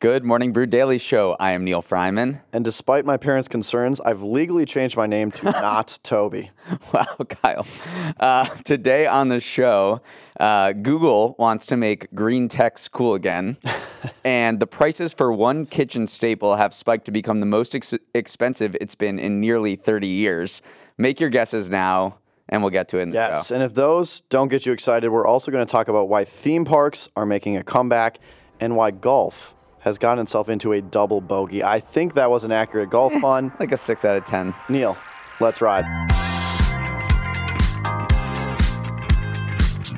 Good 0.00 0.24
Morning 0.24 0.54
Brew 0.54 0.64
Daily 0.64 0.96
Show. 0.96 1.36
I 1.38 1.50
am 1.50 1.62
Neal 1.62 1.82
Freyman. 1.82 2.40
And 2.54 2.64
despite 2.64 3.04
my 3.04 3.18
parents' 3.18 3.48
concerns, 3.48 4.00
I've 4.00 4.22
legally 4.22 4.64
changed 4.64 4.96
my 4.96 5.04
name 5.04 5.30
to 5.32 5.44
not 5.50 5.98
Toby. 6.02 6.52
Wow, 6.94 7.04
Kyle. 7.28 7.66
Uh, 8.18 8.46
today 8.64 9.06
on 9.06 9.28
the 9.28 9.40
show, 9.40 10.00
uh, 10.38 10.72
Google 10.72 11.34
wants 11.38 11.66
to 11.66 11.76
make 11.76 12.10
green 12.14 12.48
text 12.48 12.92
cool 12.92 13.12
again. 13.12 13.58
and 14.24 14.58
the 14.58 14.66
prices 14.66 15.12
for 15.12 15.30
one 15.34 15.66
kitchen 15.66 16.06
staple 16.06 16.56
have 16.56 16.72
spiked 16.72 17.04
to 17.04 17.12
become 17.12 17.40
the 17.40 17.46
most 17.46 17.74
ex- 17.74 17.92
expensive 18.14 18.74
it's 18.80 18.94
been 18.94 19.18
in 19.18 19.38
nearly 19.38 19.76
30 19.76 20.06
years. 20.06 20.62
Make 20.96 21.20
your 21.20 21.28
guesses 21.28 21.68
now, 21.68 22.16
and 22.48 22.62
we'll 22.62 22.70
get 22.70 22.88
to 22.88 22.98
it 23.00 23.02
in 23.02 23.10
the 23.10 23.16
Yes, 23.16 23.48
show. 23.48 23.54
and 23.54 23.62
if 23.62 23.74
those 23.74 24.22
don't 24.30 24.48
get 24.48 24.64
you 24.64 24.72
excited, 24.72 25.10
we're 25.10 25.26
also 25.26 25.50
going 25.52 25.66
to 25.66 25.70
talk 25.70 25.88
about 25.88 26.08
why 26.08 26.24
theme 26.24 26.64
parks 26.64 27.10
are 27.16 27.26
making 27.26 27.58
a 27.58 27.62
comeback 27.62 28.18
and 28.60 28.76
why 28.76 28.92
golf 28.92 29.54
has 29.80 29.98
gotten 29.98 30.22
itself 30.22 30.48
into 30.48 30.72
a 30.72 30.80
double 30.80 31.20
bogey. 31.20 31.62
I 31.64 31.80
think 31.80 32.14
that 32.14 32.30
was 32.30 32.44
an 32.44 32.52
accurate 32.52 32.90
golf 32.90 33.12
pun. 33.20 33.52
Like 33.58 33.72
a 33.72 33.76
6 33.76 34.04
out 34.04 34.16
of 34.16 34.24
10. 34.26 34.54
Neal, 34.68 34.96
let's 35.40 35.60
ride. 35.60 35.84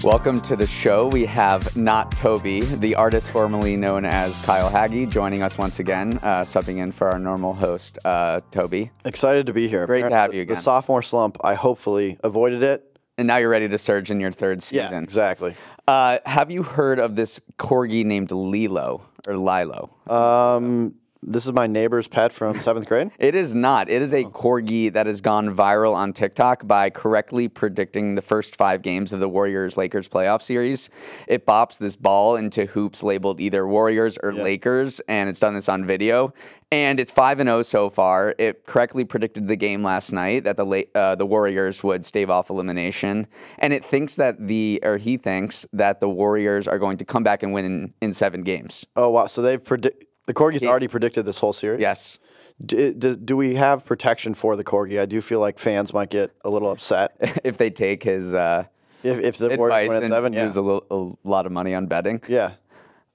Welcome 0.04 0.40
to 0.42 0.56
the 0.56 0.66
show. 0.66 1.06
We 1.08 1.26
have 1.26 1.76
Not 1.76 2.10
Toby, 2.16 2.62
the 2.62 2.96
artist 2.96 3.30
formerly 3.30 3.76
known 3.76 4.04
as 4.04 4.44
Kyle 4.44 4.68
Hagge, 4.68 5.08
joining 5.08 5.42
us 5.42 5.56
once 5.56 5.78
again, 5.78 6.18
uh, 6.22 6.40
subbing 6.40 6.78
in 6.78 6.90
for 6.90 7.08
our 7.08 7.20
normal 7.20 7.54
host, 7.54 8.00
uh, 8.04 8.40
Toby. 8.50 8.90
Excited 9.04 9.46
to 9.46 9.52
be 9.52 9.68
here. 9.68 9.86
Great 9.86 10.02
to 10.02 10.10
have 10.10 10.34
you 10.34 10.42
again. 10.42 10.56
The 10.56 10.60
sophomore 10.60 11.02
slump, 11.02 11.36
I 11.44 11.54
hopefully 11.54 12.18
avoided 12.24 12.64
it. 12.64 12.98
And 13.16 13.28
now 13.28 13.36
you're 13.36 13.50
ready 13.50 13.68
to 13.68 13.78
surge 13.78 14.10
in 14.10 14.18
your 14.18 14.32
third 14.32 14.60
season. 14.62 14.76
Yeah, 14.76 14.86
season. 14.88 15.04
exactly. 15.04 15.54
Uh, 15.86 16.18
have 16.26 16.50
you 16.50 16.64
heard 16.64 16.98
of 16.98 17.14
this 17.14 17.40
corgi 17.58 18.04
named 18.04 18.32
Lilo 18.32 19.02
or 19.28 19.36
Lilo? 19.36 19.90
Um, 20.08 20.94
this 21.22 21.46
is 21.46 21.52
my 21.52 21.66
neighbor's 21.66 22.08
pet 22.08 22.32
from 22.32 22.60
seventh 22.60 22.86
grade. 22.88 23.10
It 23.18 23.34
is 23.34 23.54
not. 23.54 23.88
It 23.88 24.02
Oh. 24.02 24.16
a 24.16 24.24
corgi 24.24 24.92
that 24.92 25.06
has 25.06 25.20
gone 25.20 25.54
viral 25.54 25.94
on 25.94 26.12
TikTok 26.12 26.66
by 26.66 26.90
correctly 26.90 27.48
predicting 27.48 28.14
the 28.16 28.22
first 28.22 28.56
five 28.56 28.82
games 28.82 29.12
of 29.12 29.20
the 29.20 29.28
Warriors 29.28 29.76
Lakers 29.76 30.08
playoff 30.08 30.42
series. 30.42 30.90
It 31.28 31.46
bops 31.46 31.78
this 31.78 31.94
ball 31.96 32.36
into 32.36 32.66
hoops 32.66 33.02
labeled 33.02 33.40
either 33.40 33.66
Warriors 33.66 34.18
or 34.22 34.32
Lakers, 34.32 35.00
and 35.08 35.28
it's 35.28 35.38
done 35.40 35.54
this 35.54 35.68
on 35.68 35.84
video. 35.84 36.34
And 36.72 36.98
it's 36.98 37.12
five 37.12 37.38
and 37.38 37.48
zero 37.48 37.62
so 37.62 37.90
far. 37.90 38.34
It 38.38 38.64
correctly 38.64 39.04
predicted 39.04 39.46
the 39.46 39.56
game 39.56 39.82
last 39.82 40.10
night 40.10 40.44
that 40.44 40.56
the 40.56 40.64
La- 40.64 40.80
uh, 41.00 41.14
the 41.14 41.26
Warriors 41.26 41.84
would 41.84 42.04
stave 42.04 42.30
off 42.30 42.48
elimination, 42.48 43.26
and 43.58 43.72
it 43.74 43.84
thinks 43.84 44.16
that 44.16 44.48
the 44.48 44.80
or 44.82 44.96
he 44.96 45.18
thinks 45.18 45.66
that 45.74 46.00
the 46.00 46.08
Warriors 46.08 46.66
are 46.66 46.78
going 46.78 46.96
to 46.96 47.04
come 47.04 47.22
back 47.22 47.42
and 47.42 47.52
win 47.52 47.64
in, 47.66 47.94
in 48.00 48.12
seven 48.14 48.42
games. 48.42 48.86
Oh 48.96 49.10
wow! 49.10 49.26
So 49.26 49.42
they've 49.42 49.62
predict 49.62 50.04
the 50.32 50.40
corgi's 50.40 50.62
already 50.62 50.88
predicted 50.88 51.26
this 51.26 51.38
whole 51.38 51.52
series. 51.52 51.80
Yes. 51.80 52.18
Do, 52.64 52.92
do, 52.92 53.16
do 53.16 53.36
we 53.36 53.54
have 53.56 53.84
protection 53.84 54.34
for 54.34 54.56
the 54.56 54.64
corgi? 54.64 55.00
I 55.00 55.06
do 55.06 55.20
feel 55.20 55.40
like 55.40 55.58
fans 55.58 55.92
might 55.92 56.10
get 56.10 56.30
a 56.44 56.50
little 56.50 56.70
upset 56.70 57.16
if 57.44 57.58
they 57.58 57.70
take 57.70 58.02
his. 58.02 58.34
Uh, 58.34 58.64
if, 59.02 59.18
if 59.18 59.38
the 59.38 59.46
advice 59.46 59.58
Warriors 59.58 59.88
win 59.88 59.96
at 59.96 60.02
and 60.04 60.12
seven. 60.12 60.32
Yeah, 60.32 60.44
use 60.44 60.56
a, 60.56 60.62
little, 60.62 61.18
a 61.24 61.28
lot 61.28 61.46
of 61.46 61.52
money 61.52 61.74
on 61.74 61.86
betting. 61.86 62.22
yeah. 62.28 62.52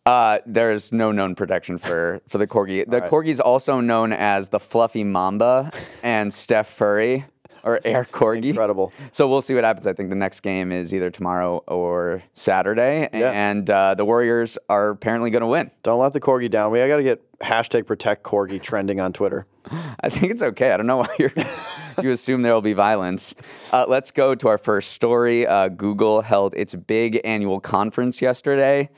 Uh, 0.06 0.39
there's 0.45 0.94
no 0.94 1.11
known 1.11 1.35
protection 1.35 1.77
for 1.77 2.22
for 2.29 2.38
the 2.38 2.47
corgi. 2.47 2.89
The 2.89 3.01
corgi 3.11 3.27
is 3.27 3.41
also 3.41 3.81
known 3.81 4.13
as 4.13 4.47
the 4.47 4.59
fluffy 4.59 5.03
mamba 5.03 5.69
and 6.01 6.33
Steph 6.33 6.69
Furry 6.69 7.25
or 7.67 7.79
Air 7.83 8.05
Corgi. 8.05 8.45
Incredible. 8.50 8.94
So 9.11 9.28
we'll 9.28 9.41
see 9.41 9.53
what 9.53 9.63
happens. 9.63 9.85
I 9.88 9.94
think 9.94 10.09
the 10.09 10.16
next 10.16 10.39
game 10.39 10.72
is 10.72 10.94
either 10.94 11.09
tomorrow 11.11 11.57
or 11.67 12.23
Saturday, 12.33 13.09
Yeah. 13.13 13.31
and 13.31 13.69
uh, 13.69 13.94
the 13.95 14.05
Warriors 14.05 14.57
are 14.69 14.89
apparently 14.89 15.29
going 15.29 15.41
to 15.41 15.47
win. 15.47 15.69
Don't 15.83 16.00
let 16.00 16.13
the 16.13 16.22
corgi 16.22 16.50
down. 16.50 16.72
We 16.72 16.79
got 16.88 16.97
to 16.97 17.03
get 17.03 17.22
hashtag 17.39 17.85
protect 17.85 18.23
corgi 18.23 18.61
trending 18.61 19.00
on 19.00 19.11
Twitter. 19.13 19.45
I 20.00 20.09
think 20.09 20.31
it's 20.31 20.41
okay. 20.41 20.72
I 20.72 20.77
don't 20.77 20.88
know 20.88 20.97
why 20.97 21.09
you're, 21.19 21.33
you 22.01 22.11
assume 22.11 22.41
there 22.41 22.53
will 22.53 22.61
be 22.61 22.73
violence. 22.73 23.35
Uh, 23.73 23.85
let's 23.88 24.11
go 24.11 24.33
to 24.33 24.47
our 24.47 24.57
first 24.57 24.91
story. 24.91 25.45
Uh, 25.45 25.67
Google 25.67 26.22
held 26.22 26.53
its 26.56 26.73
big 26.73 27.19
annual 27.25 27.59
conference 27.59 28.22
yesterday. 28.22 28.89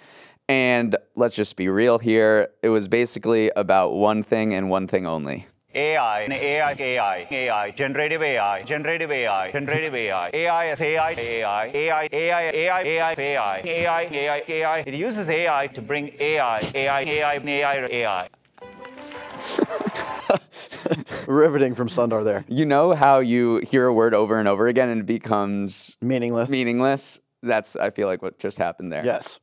And 0.47 0.95
let's 1.15 1.35
just 1.35 1.55
be 1.57 1.69
real 1.69 1.99
here. 1.99 2.49
It 2.63 2.69
was 2.69 2.87
basically 2.87 3.51
about 3.55 3.93
one 3.93 4.23
thing 4.23 4.53
and 4.53 4.69
one 4.69 4.87
thing 4.87 5.05
only. 5.05 5.45
AI, 5.75 6.21
AI, 6.31 6.75
AI, 6.79 7.27
AI, 7.29 7.71
generative 7.71 8.23
AI, 8.23 8.63
generative 8.63 9.11
AI, 9.11 9.51
generative 9.51 9.93
AI, 9.93 10.31
AI 10.33 10.71
is 10.71 10.81
AI, 10.81 11.11
AI, 11.11 11.65
AI, 11.67 12.09
AI, 12.11 12.41
AI, 12.51 12.81
AI, 12.81 13.13
AI, 13.19 13.61
AI, 13.63 14.01
AI, 14.11 14.43
AI. 14.47 14.79
It 14.79 14.95
uses 14.95 15.29
AI 15.29 15.67
to 15.67 15.81
bring 15.83 16.11
AI, 16.19 16.59
AI, 16.73 17.01
AI, 17.01 17.33
AI, 17.45 17.87
AI. 17.91 18.29
Riveting 21.27 21.75
from 21.75 21.87
Sundar 21.87 22.23
there. 22.23 22.45
You 22.47 22.65
know 22.65 22.93
how 22.95 23.19
you 23.19 23.57
hear 23.57 23.85
a 23.85 23.93
word 23.93 24.15
over 24.15 24.39
and 24.39 24.47
over 24.47 24.67
again 24.67 24.89
and 24.89 25.01
it 25.01 25.05
becomes 25.05 25.95
Meaningless. 26.01 26.49
meaningless? 26.49 27.19
That's, 27.43 27.75
I 27.75 27.91
feel 27.91 28.07
like, 28.07 28.21
what 28.23 28.39
just 28.39 28.57
happened 28.57 28.91
there. 28.91 29.05
yes. 29.05 29.39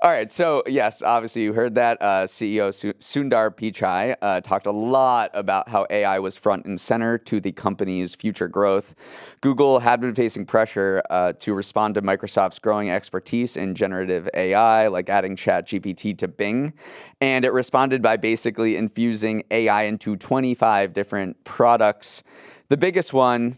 All 0.00 0.10
right. 0.10 0.30
So, 0.30 0.62
yes, 0.66 1.02
obviously, 1.02 1.42
you 1.42 1.52
heard 1.52 1.74
that. 1.76 2.00
Uh, 2.00 2.24
CEO 2.26 2.72
Su- 2.74 2.92
Sundar 2.94 3.50
Pichai 3.50 4.16
uh, 4.20 4.40
talked 4.40 4.66
a 4.66 4.72
lot 4.72 5.30
about 5.34 5.68
how 5.68 5.86
AI 5.90 6.18
was 6.18 6.36
front 6.36 6.64
and 6.64 6.80
center 6.80 7.18
to 7.18 7.40
the 7.40 7.52
company's 7.52 8.14
future 8.14 8.48
growth. 8.48 8.94
Google 9.40 9.80
had 9.80 10.00
been 10.00 10.14
facing 10.14 10.46
pressure 10.46 11.02
uh, 11.10 11.32
to 11.40 11.54
respond 11.54 11.94
to 11.94 12.02
Microsoft's 12.02 12.58
growing 12.58 12.90
expertise 12.90 13.56
in 13.56 13.74
generative 13.74 14.28
AI, 14.34 14.88
like 14.88 15.08
adding 15.08 15.36
ChatGPT 15.36 16.16
to 16.18 16.28
Bing. 16.28 16.72
And 17.20 17.44
it 17.44 17.52
responded 17.52 18.02
by 18.02 18.16
basically 18.16 18.76
infusing 18.76 19.44
AI 19.50 19.84
into 19.84 20.16
25 20.16 20.92
different 20.92 21.44
products. 21.44 22.22
The 22.68 22.76
biggest 22.76 23.12
one, 23.12 23.56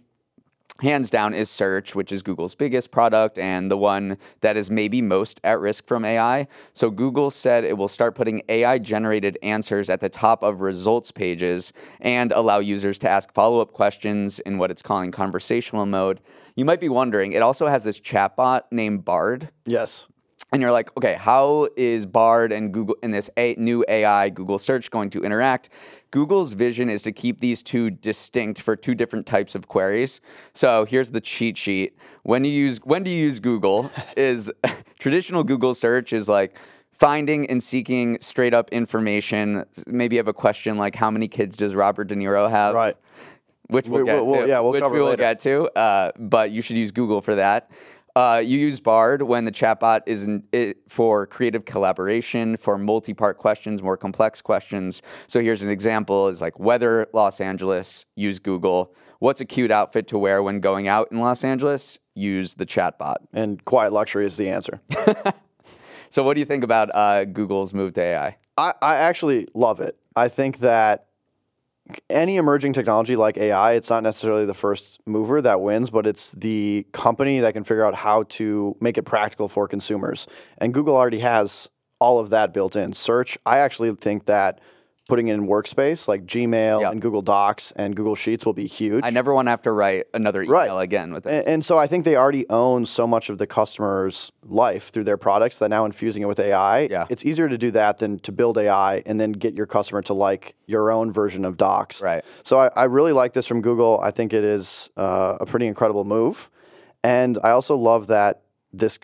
hands 0.80 1.10
down 1.10 1.34
is 1.34 1.48
search, 1.48 1.94
which 1.94 2.10
is 2.10 2.22
Google's 2.22 2.54
biggest 2.54 2.90
product 2.90 3.38
and 3.38 3.70
the 3.70 3.76
one 3.76 4.18
that 4.40 4.56
is 4.56 4.70
maybe 4.70 5.00
most 5.00 5.40
at 5.44 5.60
risk 5.60 5.86
from 5.86 6.04
AI. 6.04 6.48
So 6.72 6.90
Google 6.90 7.30
said 7.30 7.64
it 7.64 7.78
will 7.78 7.88
start 7.88 8.14
putting 8.14 8.42
AI 8.48 8.78
generated 8.78 9.38
answers 9.42 9.88
at 9.88 10.00
the 10.00 10.08
top 10.08 10.42
of 10.42 10.60
results 10.60 11.12
pages 11.12 11.72
and 12.00 12.32
allow 12.32 12.58
users 12.58 12.98
to 12.98 13.08
ask 13.08 13.32
follow-up 13.32 13.72
questions 13.72 14.40
in 14.40 14.58
what 14.58 14.70
it's 14.70 14.82
calling 14.82 15.12
conversational 15.12 15.86
mode. 15.86 16.20
You 16.56 16.64
might 16.64 16.80
be 16.80 16.88
wondering, 16.88 17.32
it 17.32 17.42
also 17.42 17.66
has 17.66 17.84
this 17.84 18.00
chatbot 18.00 18.62
named 18.70 19.04
Bard 19.04 19.50
Yes. 19.66 20.06
And 20.54 20.62
you're 20.62 20.70
like, 20.70 20.96
okay, 20.96 21.14
how 21.14 21.68
is 21.76 22.06
Bard 22.06 22.52
and 22.52 22.72
Google 22.72 22.96
in 23.02 23.10
this 23.10 23.28
a- 23.36 23.56
new 23.58 23.84
AI 23.88 24.28
Google 24.28 24.56
search 24.58 24.88
going 24.88 25.10
to 25.10 25.20
interact? 25.20 25.68
Google's 26.12 26.52
vision 26.52 26.88
is 26.88 27.02
to 27.02 27.10
keep 27.10 27.40
these 27.40 27.60
two 27.60 27.90
distinct 27.90 28.60
for 28.60 28.76
two 28.76 28.94
different 28.94 29.26
types 29.26 29.56
of 29.56 29.66
queries. 29.66 30.20
So 30.52 30.84
here's 30.84 31.10
the 31.10 31.20
cheat 31.20 31.58
sheet. 31.58 31.96
When 32.22 32.44
you 32.44 32.52
use 32.52 32.78
when 32.84 33.02
do 33.02 33.10
you 33.10 33.20
use 33.24 33.40
Google 33.40 33.90
is 34.16 34.50
traditional 35.00 35.42
Google 35.42 35.74
search 35.74 36.12
is 36.12 36.28
like 36.28 36.56
finding 36.92 37.50
and 37.50 37.60
seeking 37.60 38.16
straight 38.20 38.54
up 38.54 38.70
information. 38.70 39.64
Maybe 39.88 40.14
you 40.14 40.20
have 40.20 40.28
a 40.28 40.32
question 40.32 40.78
like 40.78 40.94
how 40.94 41.10
many 41.10 41.26
kids 41.26 41.56
does 41.56 41.74
Robert 41.74 42.04
De 42.04 42.14
Niro 42.14 42.48
have? 42.48 42.76
Right. 42.76 42.96
which 43.68 43.88
we'll 43.88 44.02
We- 44.02 44.06
get 44.06 44.14
we'll- 44.14 44.26
we'll- 44.26 44.42
to. 44.42 44.48
yeah, 44.48 44.60
we'll 44.60 44.70
which 44.70 44.82
cover 44.82 44.94
we 44.94 45.00
will 45.00 45.06
later. 45.08 45.16
get 45.22 45.40
to. 45.40 45.68
Uh, 45.76 46.12
but 46.16 46.52
you 46.52 46.62
should 46.62 46.76
use 46.76 46.92
Google 46.92 47.20
for 47.20 47.34
that. 47.34 47.70
Uh, 48.16 48.42
you 48.44 48.58
use 48.58 48.78
Bard 48.80 49.22
when 49.22 49.44
the 49.44 49.50
chatbot 49.50 50.02
is 50.06 50.24
in, 50.24 50.44
it, 50.52 50.78
for 50.88 51.26
creative 51.26 51.64
collaboration, 51.64 52.56
for 52.56 52.78
multi-part 52.78 53.38
questions, 53.38 53.82
more 53.82 53.96
complex 53.96 54.40
questions. 54.40 55.02
So 55.26 55.40
here's 55.40 55.62
an 55.62 55.70
example: 55.70 56.28
is 56.28 56.40
like 56.40 56.58
weather, 56.58 57.06
Los 57.12 57.40
Angeles. 57.40 58.04
Use 58.14 58.38
Google. 58.38 58.94
What's 59.18 59.40
a 59.40 59.44
cute 59.44 59.70
outfit 59.70 60.06
to 60.08 60.18
wear 60.18 60.42
when 60.42 60.60
going 60.60 60.86
out 60.86 61.08
in 61.10 61.18
Los 61.18 61.44
Angeles? 61.44 61.98
Use 62.14 62.54
the 62.54 62.66
chatbot. 62.66 63.16
And 63.32 63.64
quiet 63.64 63.92
luxury 63.92 64.26
is 64.26 64.36
the 64.36 64.50
answer. 64.50 64.80
So 66.14 66.22
what 66.22 66.34
do 66.34 66.40
you 66.40 66.46
think 66.46 66.62
about 66.62 66.94
uh, 66.94 67.24
Google's 67.24 67.74
move 67.74 67.94
to 67.94 68.00
AI? 68.00 68.36
I, 68.56 68.72
I 68.80 68.94
actually 68.98 69.48
love 69.52 69.80
it. 69.80 69.98
I 70.14 70.28
think 70.28 70.58
that 70.58 71.08
any 72.08 72.36
emerging 72.36 72.72
technology 72.72 73.16
like 73.16 73.36
AI, 73.36 73.72
it's 73.72 73.90
not 73.90 74.02
necessarily 74.02 74.46
the 74.46 74.54
first 74.54 75.00
mover 75.06 75.40
that 75.42 75.60
wins, 75.60 75.90
but 75.90 76.06
it's 76.06 76.32
the 76.32 76.86
company 76.92 77.40
that 77.40 77.52
can 77.52 77.64
figure 77.64 77.84
out 77.84 77.94
how 77.94 78.22
to 78.24 78.76
make 78.80 78.96
it 78.96 79.02
practical 79.02 79.48
for 79.48 79.68
consumers. 79.68 80.26
And 80.58 80.72
Google 80.72 80.96
already 80.96 81.18
has 81.18 81.68
all 81.98 82.18
of 82.18 82.30
that 82.30 82.52
built 82.52 82.74
in. 82.74 82.92
Search, 82.92 83.38
I 83.44 83.58
actually 83.58 83.94
think 83.96 84.26
that 84.26 84.60
putting 85.08 85.28
it 85.28 85.34
in 85.34 85.46
workspace 85.46 86.08
like 86.08 86.24
Gmail 86.24 86.80
Yep. 86.80 86.92
and 86.92 87.02
Google 87.02 87.20
Docs 87.20 87.72
and 87.76 87.94
Google 87.94 88.14
Sheets 88.14 88.46
will 88.46 88.54
be 88.54 88.66
huge. 88.66 89.04
I 89.04 89.10
never 89.10 89.34
want 89.34 89.46
to 89.46 89.50
have 89.50 89.60
to 89.62 89.72
write 89.72 90.06
another 90.14 90.42
email 90.42 90.54
Right. 90.54 90.82
again 90.82 91.12
with 91.12 91.24
this. 91.24 91.32
And, 91.44 91.46
and 91.54 91.64
so 91.64 91.76
I 91.78 91.86
think 91.86 92.04
they 92.06 92.16
already 92.16 92.46
own 92.48 92.86
so 92.86 93.06
much 93.06 93.28
of 93.28 93.36
the 93.38 93.46
customer's 93.46 94.32
life 94.46 94.88
through 94.90 95.04
their 95.04 95.18
products 95.18 95.58
that 95.58 95.68
now 95.68 95.84
infusing 95.84 96.22
it 96.22 96.26
with 96.26 96.40
AI, 96.40 96.88
Yeah. 96.90 97.04
it's 97.10 97.24
easier 97.24 97.48
to 97.50 97.58
do 97.58 97.70
that 97.72 97.98
than 97.98 98.18
to 98.20 98.32
build 98.32 98.56
AI 98.56 99.02
and 99.04 99.20
then 99.20 99.32
get 99.32 99.54
your 99.54 99.66
customer 99.66 100.00
to 100.02 100.14
like 100.14 100.54
your 100.66 100.90
own 100.90 101.12
version 101.12 101.44
of 101.44 101.58
Docs. 101.58 102.00
Right. 102.02 102.24
So 102.42 102.58
I, 102.60 102.70
I 102.74 102.84
really 102.84 103.12
like 103.12 103.34
this 103.34 103.46
from 103.46 103.60
Google. 103.60 104.00
I 104.02 104.10
think 104.10 104.32
it 104.32 104.44
is 104.44 104.88
uh, 104.96 105.36
a 105.38 105.44
pretty 105.44 105.66
incredible 105.66 106.04
move. 106.04 106.50
And 107.02 107.38
I 107.44 107.50
also 107.50 107.76
love 107.76 108.06
that 108.06 108.40
this 108.72 108.98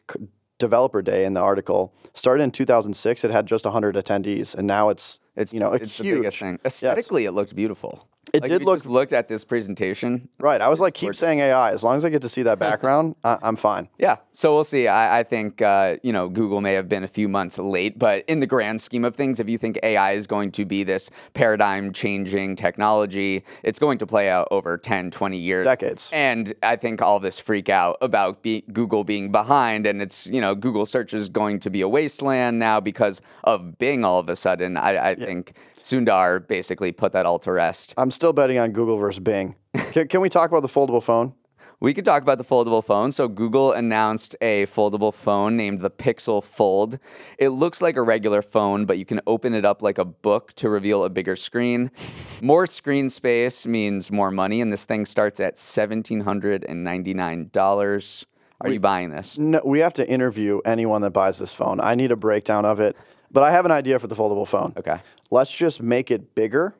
developer 0.60 1.02
day 1.02 1.24
in 1.24 1.34
the 1.34 1.40
article 1.40 1.92
started 2.14 2.44
in 2.44 2.52
2006. 2.52 3.24
It 3.24 3.30
had 3.32 3.46
just 3.46 3.64
100 3.64 3.96
attendees, 3.96 4.54
and 4.54 4.66
now 4.68 4.90
it's 4.90 5.18
It's 5.34 5.52
you 5.52 5.58
know 5.58 5.72
it's 5.72 5.98
huge. 5.98 6.06
the 6.08 6.16
biggest 6.18 6.38
thing. 6.38 6.60
Aesthetically, 6.64 7.24
it 7.24 7.32
looked 7.32 7.56
beautiful. 7.56 8.06
It 8.32 8.42
Like, 8.42 8.50
did 8.50 8.62
look- 8.64 8.76
Just 8.76 8.86
looked 8.86 9.12
at 9.12 9.28
this 9.28 9.44
presentation. 9.44 10.28
Right. 10.38 10.60
I 10.60 10.68
was 10.68 10.78
like, 10.80 10.94
keep 10.94 11.14
saying 11.14 11.40
AI. 11.40 11.72
As 11.72 11.82
long 11.82 11.96
as 11.96 12.04
I 12.04 12.10
get 12.10 12.22
to 12.22 12.28
see 12.28 12.42
that 12.44 12.58
background, 12.68 13.16
I, 13.24 13.38
I'm 13.42 13.56
fine. 13.56 13.88
Yeah, 13.98 14.16
so 14.30 14.54
we'll 14.54 14.64
see. 14.64 14.86
I, 14.88 15.20
I 15.20 15.22
think 15.22 15.60
uh, 15.62 15.96
you 16.02 16.12
know 16.12 16.28
Google 16.28 16.60
may 16.60 16.74
have 16.74 16.88
been 16.88 17.02
a 17.04 17.08
few 17.08 17.28
months 17.28 17.58
late, 17.58 17.98
but 17.98 18.24
in 18.28 18.40
the 18.40 18.46
grand 18.46 18.80
scheme 18.80 19.04
of 19.04 19.16
things, 19.16 19.40
if 19.40 19.48
you 19.48 19.58
think 19.58 19.78
AI 19.82 20.12
is 20.12 20.26
going 20.26 20.52
to 20.52 20.64
be 20.64 20.84
this 20.84 21.10
paradigm-changing 21.34 22.56
technology, 22.56 23.44
it's 23.62 23.78
going 23.78 23.98
to 23.98 24.06
play 24.06 24.28
out 24.30 24.48
over 24.50 24.76
10, 24.78 25.10
20 25.10 25.36
years, 25.36 25.64
Decades. 25.64 26.10
And 26.12 26.52
I 26.62 26.76
think 26.76 27.02
all 27.02 27.20
this 27.20 27.38
freak 27.38 27.68
out 27.68 27.96
about 28.00 28.42
be- 28.42 28.64
Google 28.72 29.04
being 29.04 29.30
behind, 29.32 29.86
and 29.86 30.00
it's 30.02 30.26
you 30.26 30.40
know 30.40 30.54
Google 30.54 30.86
search 30.86 31.14
is 31.14 31.28
going 31.28 31.58
to 31.60 31.70
be 31.70 31.80
a 31.80 31.88
wasteland 31.88 32.58
now 32.58 32.80
because 32.80 33.20
of 33.44 33.78
Bing. 33.78 34.04
All 34.04 34.18
of 34.18 34.28
a 34.28 34.36
sudden, 34.36 34.76
I, 34.76 35.10
I 35.10 35.14
think 35.14 35.52
Sundar 35.82 36.46
basically 36.46 36.92
put 36.92 37.12
that 37.12 37.26
all 37.26 37.38
to 37.40 37.52
rest. 37.52 37.94
I'm 37.96 38.10
still 38.10 38.32
betting 38.32 38.58
on 38.58 38.72
Google 38.72 38.96
versus 38.96 39.20
Bing. 39.20 39.56
can, 39.92 40.08
can 40.08 40.20
we 40.20 40.28
talk 40.28 40.50
about 40.50 40.62
the 40.62 40.68
foldable 40.68 41.02
phone? 41.02 41.34
We 41.82 41.94
could 41.94 42.04
talk 42.04 42.22
about 42.22 42.36
the 42.36 42.44
foldable 42.44 42.84
phone. 42.84 43.10
So, 43.10 43.26
Google 43.26 43.72
announced 43.72 44.36
a 44.42 44.66
foldable 44.66 45.14
phone 45.14 45.56
named 45.56 45.80
the 45.80 45.90
Pixel 45.90 46.44
Fold. 46.44 46.98
It 47.38 47.48
looks 47.48 47.80
like 47.80 47.96
a 47.96 48.02
regular 48.02 48.42
phone, 48.42 48.84
but 48.84 48.98
you 48.98 49.06
can 49.06 49.22
open 49.26 49.54
it 49.54 49.64
up 49.64 49.80
like 49.80 49.96
a 49.96 50.04
book 50.04 50.52
to 50.56 50.68
reveal 50.68 51.04
a 51.04 51.10
bigger 51.10 51.36
screen. 51.36 51.90
More 52.42 52.66
screen 52.66 53.08
space 53.08 53.66
means 53.66 54.10
more 54.10 54.30
money, 54.30 54.60
and 54.60 54.70
this 54.70 54.84
thing 54.84 55.06
starts 55.06 55.40
at 55.40 55.56
$1,799. 55.56 58.24
Are 58.62 58.68
you 58.68 58.80
buying 58.80 59.08
this? 59.08 59.38
No, 59.38 59.62
we 59.64 59.78
have 59.78 59.94
to 59.94 60.06
interview 60.06 60.60
anyone 60.66 61.00
that 61.00 61.12
buys 61.12 61.38
this 61.38 61.54
phone. 61.54 61.80
I 61.80 61.94
need 61.94 62.12
a 62.12 62.16
breakdown 62.16 62.66
of 62.66 62.78
it. 62.78 62.94
But 63.32 63.42
I 63.42 63.52
have 63.52 63.64
an 63.64 63.70
idea 63.70 63.98
for 63.98 64.06
the 64.06 64.16
foldable 64.16 64.46
phone. 64.46 64.74
Okay. 64.76 64.98
Let's 65.30 65.52
just 65.52 65.82
make 65.82 66.10
it 66.10 66.34
bigger 66.34 66.74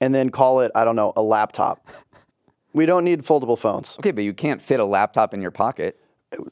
and 0.00 0.14
then 0.14 0.30
call 0.30 0.60
it, 0.60 0.72
I 0.74 0.84
don't 0.84 0.96
know, 0.96 1.12
a 1.16 1.22
laptop. 1.22 1.86
We 2.72 2.86
don't 2.86 3.04
need 3.04 3.22
foldable 3.22 3.58
phones. 3.58 3.96
Okay, 3.98 4.12
but 4.12 4.24
you 4.24 4.32
can't 4.32 4.62
fit 4.62 4.80
a 4.80 4.84
laptop 4.84 5.34
in 5.34 5.42
your 5.42 5.50
pocket. 5.50 6.00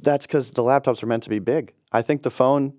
That's 0.01 0.27
because 0.27 0.51
the 0.51 0.63
laptops 0.63 1.03
are 1.03 1.07
meant 1.07 1.23
to 1.23 1.31
be 1.31 1.39
big. 1.39 1.73
I 1.93 2.03
think 2.03 2.23
the 2.23 2.31
phone, 2.31 2.75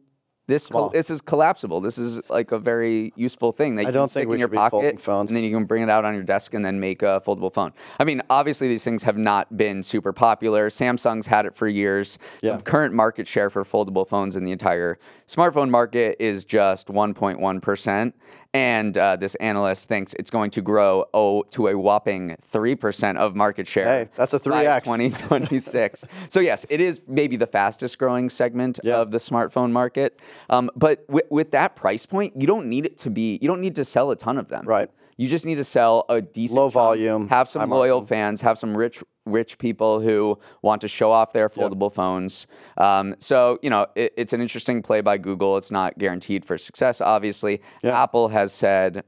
This 0.52 0.68
col- 0.68 0.90
this 0.90 1.10
is 1.10 1.22
collapsible. 1.22 1.80
This 1.80 1.98
is 1.98 2.20
like 2.28 2.52
a 2.52 2.60
very 2.60 3.14
useful 3.16 3.54
thing 3.54 3.78
that 3.78 3.84
you 3.84 3.88
I 3.88 3.92
can 3.92 4.00
don't 4.00 4.08
stick 4.10 4.22
think 4.22 4.30
we 4.32 4.36
in 4.36 4.40
your 4.42 4.48
should 4.50 4.52
be 4.52 4.70
folding 4.70 4.90
pocket, 4.92 5.02
phones. 5.02 5.30
and 5.30 5.38
then 5.38 5.46
you 5.46 5.56
can 5.56 5.64
bring 5.64 5.82
it 5.82 5.90
out 5.90 6.04
on 6.04 6.14
your 6.14 6.24
desk 6.24 6.54
and 6.54 6.66
then 6.66 6.80
make 6.82 7.02
a 7.04 7.22
foldable 7.26 7.54
phone. 7.54 7.72
I 8.00 8.04
mean, 8.04 8.22
obviously 8.30 8.68
these 8.68 8.84
things 8.84 9.04
have 9.04 9.18
not 9.18 9.56
been 9.56 9.82
super 9.82 10.12
popular. 10.12 10.70
Samsung's 10.70 11.28
had 11.28 11.46
it 11.46 11.56
for 11.56 11.70
years. 11.70 12.18
Yeah. 12.42 12.58
The 12.58 12.64
current 12.64 12.94
market 12.94 13.28
share 13.28 13.50
for 13.50 13.64
foldable 13.64 14.06
phones 14.06 14.36
in 14.36 14.44
the 14.44 14.52
entire 14.52 15.00
smartphone 15.26 15.70
market 15.70 16.18
is 16.20 16.44
just 16.44 16.88
1.1 16.88 17.62
percent. 17.62 18.14
And 18.54 18.98
uh, 18.98 19.16
this 19.16 19.36
analyst 19.36 19.88
thinks 19.88 20.14
it's 20.16 20.30
going 20.30 20.52
to 20.52 20.62
grow 20.62 21.06
oh, 21.14 21.44
to 21.52 21.70
a 21.70 21.78
whopping 21.78 22.36
3% 22.52 23.16
of 23.18 23.34
market 23.34 23.66
share. 23.66 23.86
Hey, 23.86 24.10
that's 24.16 24.34
a 24.34 24.40
3x. 24.40 24.84
2026. 24.84 26.04
so 26.28 26.42
yes, 26.42 26.66
it 26.70 26.82
is 26.82 27.00
maybe 27.08 27.38
the 27.38 27.48
fastest 27.48 27.98
growing 27.98 28.30
segment 28.30 28.80
Yeah. 28.84 28.98
of 28.98 29.12
the 29.12 29.20
smartphone 29.20 29.72
market. 29.72 30.20
Um, 30.50 30.70
but 30.76 31.06
with, 31.08 31.26
with 31.30 31.52
that 31.52 31.78
price 31.78 32.06
point, 32.06 32.34
you 32.40 32.46
don't 32.46 32.68
need 32.68 32.86
it 32.86 32.98
to 33.00 33.10
be. 33.10 33.40
You 33.42 33.48
don't 33.48 33.62
need 33.62 33.76
to 33.76 33.86
sell 33.86 34.12
a 34.12 34.18
ton 34.18 34.38
of 34.38 34.50
them. 34.50 34.66
Right. 34.66 34.90
You 35.18 35.30
just 35.30 35.46
need 35.46 35.56
to 35.56 35.64
sell 35.64 36.06
a 36.10 36.20
decent 36.22 36.58
Low 36.58 36.70
volume, 36.70 37.30
Have 37.30 37.48
some 37.48 37.70
loyal 37.70 38.06
fans. 38.06 38.42
Have 38.42 38.58
some 38.58 38.76
rich 38.76 39.04
rich 39.26 39.58
people 39.58 40.00
who 40.00 40.40
want 40.62 40.82
to 40.82 40.88
show 40.88 41.12
off 41.12 41.34
their 41.34 41.50
foldable 41.50 41.94
phones. 41.94 42.48
Um, 42.78 43.16
so 43.20 43.60
you 43.62 43.70
know 43.70 43.88
it, 43.96 44.14
it's 44.18 44.34
an 44.34 44.42
interesting 44.42 44.82
play 44.82 45.02
by 45.02 45.18
Google. 45.18 45.58
It's 45.58 45.72
not 45.72 45.98
guaranteed 45.98 46.46
for 46.46 46.58
success, 46.58 47.02
obviously. 47.02 47.62
Yeah. 47.84 48.02
Apple 48.02 48.30
has 48.30 48.54
said. 48.54 49.04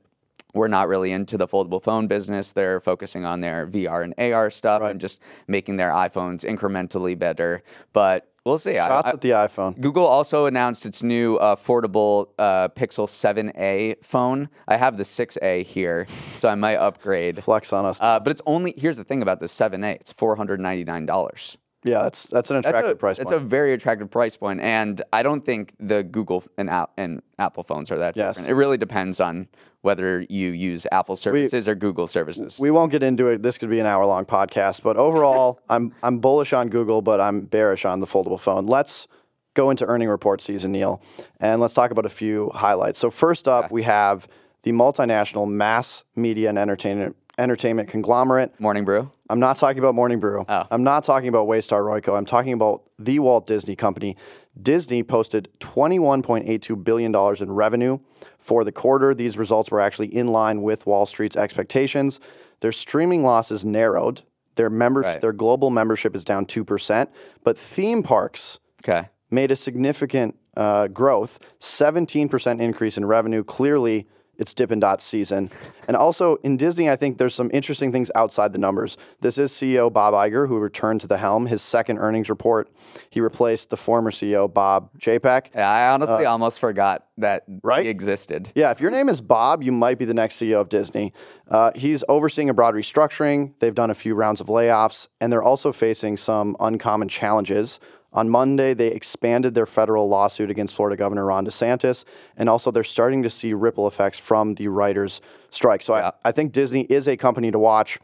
We're 0.55 0.67
not 0.67 0.87
really 0.87 1.11
into 1.11 1.35
the 1.35 1.47
foldable 1.47 1.81
phone 1.81 2.05
business. 2.05 2.51
They're 2.51 2.79
focusing 2.79 3.25
on 3.25 3.41
their 3.41 3.65
VR 3.65 4.03
and 4.03 4.13
AR 4.19 4.51
stuff 4.51 4.83
and 4.83 5.01
just 5.01 5.19
making 5.47 5.77
their 5.77 5.89
iPhones 5.89 6.45
incrementally 6.45 7.17
better. 7.17 7.63
But 7.91 8.31
we'll 8.45 8.57
see. 8.57 8.77
I- 8.77 8.87
shots 8.87 9.07
I- 9.07 9.11
at 9.11 9.21
the 9.21 9.29
iPhone. 9.31 9.79
Google 9.79 10.05
also 10.05 10.45
announced 10.45 10.85
its 10.85 11.03
new 11.03 11.37
uh, 11.37 11.55
affordable 11.55 12.27
uh, 12.39 12.67
Pixel 12.69 13.07
7a 13.07 14.03
phone. 14.03 14.49
I 14.67 14.77
have 14.77 14.97
the 14.97 15.03
6a 15.03 15.65
here, 15.65 16.07
so 16.37 16.49
I 16.49 16.55
might 16.55 16.75
upgrade. 16.77 17.43
Flex 17.43 17.71
on 17.73 17.85
us. 17.85 17.99
Uh, 18.01 18.19
but 18.19 18.31
it's 18.31 18.41
only 18.45 18.73
here's 18.77 18.97
the 18.97 19.03
thing 19.03 19.21
about 19.21 19.39
the 19.39 19.45
7a. 19.47 19.95
It's 19.95 20.11
four 20.11 20.35
hundred 20.35 20.59
ninety 20.59 20.83
nine 20.83 21.05
dollars. 21.05 21.57
Yeah, 21.83 22.03
that's 22.03 22.25
that's 22.27 22.49
an 22.49 22.55
That's 22.57 22.67
attractive 22.67 22.91
a 22.91 22.95
price 22.95 23.19
It's 23.19 23.31
point. 23.31 23.43
a 23.43 23.45
very 23.45 23.73
attractive 23.73 24.09
price 24.09 24.37
point, 24.37 24.61
and 24.61 25.01
I 25.11 25.21
don't 25.23 25.43
think 25.45 25.73
the 25.79 26.03
Google 26.03 26.43
and, 26.57 26.69
app, 26.69 26.91
and 26.97 27.21
Apple 27.39 27.63
phones 27.63 27.91
are 27.91 27.97
that 27.97 28.15
Yes. 28.15 28.35
different. 28.35 28.51
It 28.51 28.55
really 28.55 28.77
depends 28.77 29.19
on 29.19 29.47
whether 29.81 30.21
you 30.29 30.51
use 30.51 30.87
Apple 30.93 31.17
services 31.17 31.67
or 31.67 31.75
Google 31.75 32.07
services. 32.07 32.57
we 32.59 32.71
won't 32.71 32.91
get 32.91 33.03
into 33.03 33.27
it. 33.27 33.43
This 33.43 33.57
could 33.57 33.69
be 33.69 33.79
an 33.81 33.85
hour 33.85 34.05
long 34.05 34.23
podcast, 34.25 34.81
but 34.81 34.95
overall, 34.97 35.59
I'm 35.69 35.93
I'm 36.03 36.19
bullish 36.19 36.53
on 36.53 36.69
Google, 36.69 37.01
but 37.01 37.19
I'm 37.19 37.41
bearish 37.41 37.83
on 37.85 37.99
the 37.99 38.07
foldable 38.07 38.39
phone. 38.39 38.65
Let's 38.65 39.07
go 39.55 39.69
into 39.69 39.85
earning 39.85 40.07
report 40.09 40.41
season, 40.41 40.71
Neal, 40.71 41.01
and 41.39 41.59
let's 41.61 41.73
talk 41.73 41.91
about 41.91 42.05
a 42.05 42.09
few 42.09 42.49
highlights. 42.55 42.97
So 42.97 43.11
first 43.11 43.47
up, 43.47 43.71
we 43.71 43.83
have 43.83 44.27
the 44.63 44.71
multinational 44.71 45.47
mass 45.49 46.05
media 46.15 46.47
and 46.49 46.57
entertainment 46.57 47.15
entertainment 47.37 47.89
conglomerate. 47.89 48.57
Morning 48.59 48.85
Brew. 48.85 49.11
I'm 49.33 49.39
not 49.39 49.57
talking 49.57 49.79
about 49.79 49.95
Morning 49.95 50.19
Brew. 50.19 50.45
Oh. 50.47 50.67
I'm 50.69 50.83
not 50.83 51.03
talking 51.03 51.27
about 51.27 51.47
Waystar 51.47 51.81
Royco. 51.83 52.15
I'm 52.15 52.23
talking 52.23 52.53
about 52.53 52.83
the 52.99 53.17
Walt 53.17 53.47
Disney 53.47 53.75
Company. 53.75 54.15
Disney 54.61 55.01
posted 55.01 55.49
$21.82 55.59 56.83
billion 56.83 57.15
in 57.41 57.51
revenue 57.51 57.97
for 58.37 58.63
the 58.63 58.71
quarter. 58.71 59.15
These 59.15 59.35
results 59.35 59.71
were 59.71 59.79
actually 59.79 60.13
in 60.15 60.27
line 60.27 60.61
with 60.61 60.85
Wall 60.85 61.07
Street's 61.07 61.35
expectations. 61.35 62.19
Their 62.59 62.71
streaming 62.71 63.23
losses 63.23 63.65
narrowed. 63.65 64.21
Their 64.53 64.69
members, 64.69 65.05
Right. 65.05 65.19
their 65.19 65.33
global 65.33 65.71
membership 65.71 66.15
is 66.15 66.23
down 66.23 66.45
2%, 66.45 67.09
but 67.43 67.57
theme 67.57 68.03
parks 68.03 68.59
Okay. 68.87 69.09
made 69.31 69.49
a 69.49 69.55
significant 69.55 70.35
uh, 70.55 70.89
growth, 70.89 71.39
17% 71.59 72.61
increase 72.61 72.97
in 72.99 73.05
revenue. 73.07 73.43
Clearly, 73.43 74.07
it's 74.37 74.53
Dippin' 74.53 74.79
Dot 74.79 75.01
season. 75.01 75.49
And 75.87 75.95
also 75.97 76.35
in 76.37 76.57
Disney, 76.57 76.89
I 76.89 76.95
think 76.95 77.17
there's 77.17 77.35
some 77.35 77.51
interesting 77.53 77.91
things 77.91 78.09
outside 78.15 78.53
the 78.53 78.59
numbers. 78.59 78.97
This 79.21 79.37
is 79.37 79.51
CEO 79.51 79.91
Bob 79.91 80.13
Iger, 80.13 80.47
who 80.47 80.57
returned 80.59 81.01
to 81.01 81.07
the 81.07 81.17
helm, 81.17 81.45
his 81.45 81.61
second 81.61 81.99
earnings 81.99 82.29
report. 82.29 82.69
He 83.09 83.21
replaced 83.21 83.69
the 83.69 83.77
former 83.77 84.11
CEO, 84.11 84.51
Bob 84.51 84.89
Chapek. 84.99 85.47
Yeah, 85.53 85.69
I 85.69 85.89
honestly 85.93 86.25
almost 86.25 86.59
forgot 86.59 87.05
that 87.17 87.43
Uh, 87.47 87.53
right? 87.63 87.83
he 87.83 87.89
existed. 87.89 88.51
Yeah, 88.55 88.71
if 88.71 88.79
your 88.81 88.91
name 88.91 89.07
is 89.09 89.21
Bob, 89.21 89.61
you 89.61 89.71
might 89.71 89.99
be 89.99 90.05
the 90.05 90.13
next 90.13 90.35
CEO 90.35 90.59
of 90.61 90.69
Disney. 90.69 91.13
Uh, 91.47 91.71
he's 91.75 92.03
overseeing 92.09 92.49
a 92.49 92.53
broad 92.53 92.73
restructuring. 92.73 93.53
They've 93.59 93.75
done 93.75 93.91
a 93.91 93.95
few 93.95 94.15
rounds 94.15 94.41
of 94.41 94.47
layoffs, 94.47 95.07
and 95.21 95.31
they're 95.31 95.43
also 95.43 95.71
facing 95.71 96.17
some 96.17 96.55
uncommon 96.59 97.07
challenges. 97.09 97.79
On 98.13 98.29
Monday, 98.29 98.73
they 98.73 98.87
expanded 98.87 99.55
their 99.55 99.65
federal 99.65 100.07
lawsuit 100.07 100.49
against 100.51 100.75
Florida 100.75 100.95
Governor 100.95 101.25
Ron 101.25 101.45
DeSantis, 101.45 102.05
and 102.37 102.47
also 102.47 102.71
they're 102.71 102.83
starting 102.83 103.23
to 103.23 103.29
see 103.29 103.53
ripple 103.53 103.87
effects 103.87 104.19
from 104.19 104.55
the 104.55 104.67
writers' 104.67 105.19
strike. 105.49 105.81
So 105.81 105.95
Yeah. 105.95 106.11
I, 106.23 106.29
I 106.29 106.31
think 106.31 106.51
Disney 106.51 106.81
is 106.81 107.07
a 107.07 107.17
company 107.17 107.51
to 107.51 107.59
watch. 107.59 107.99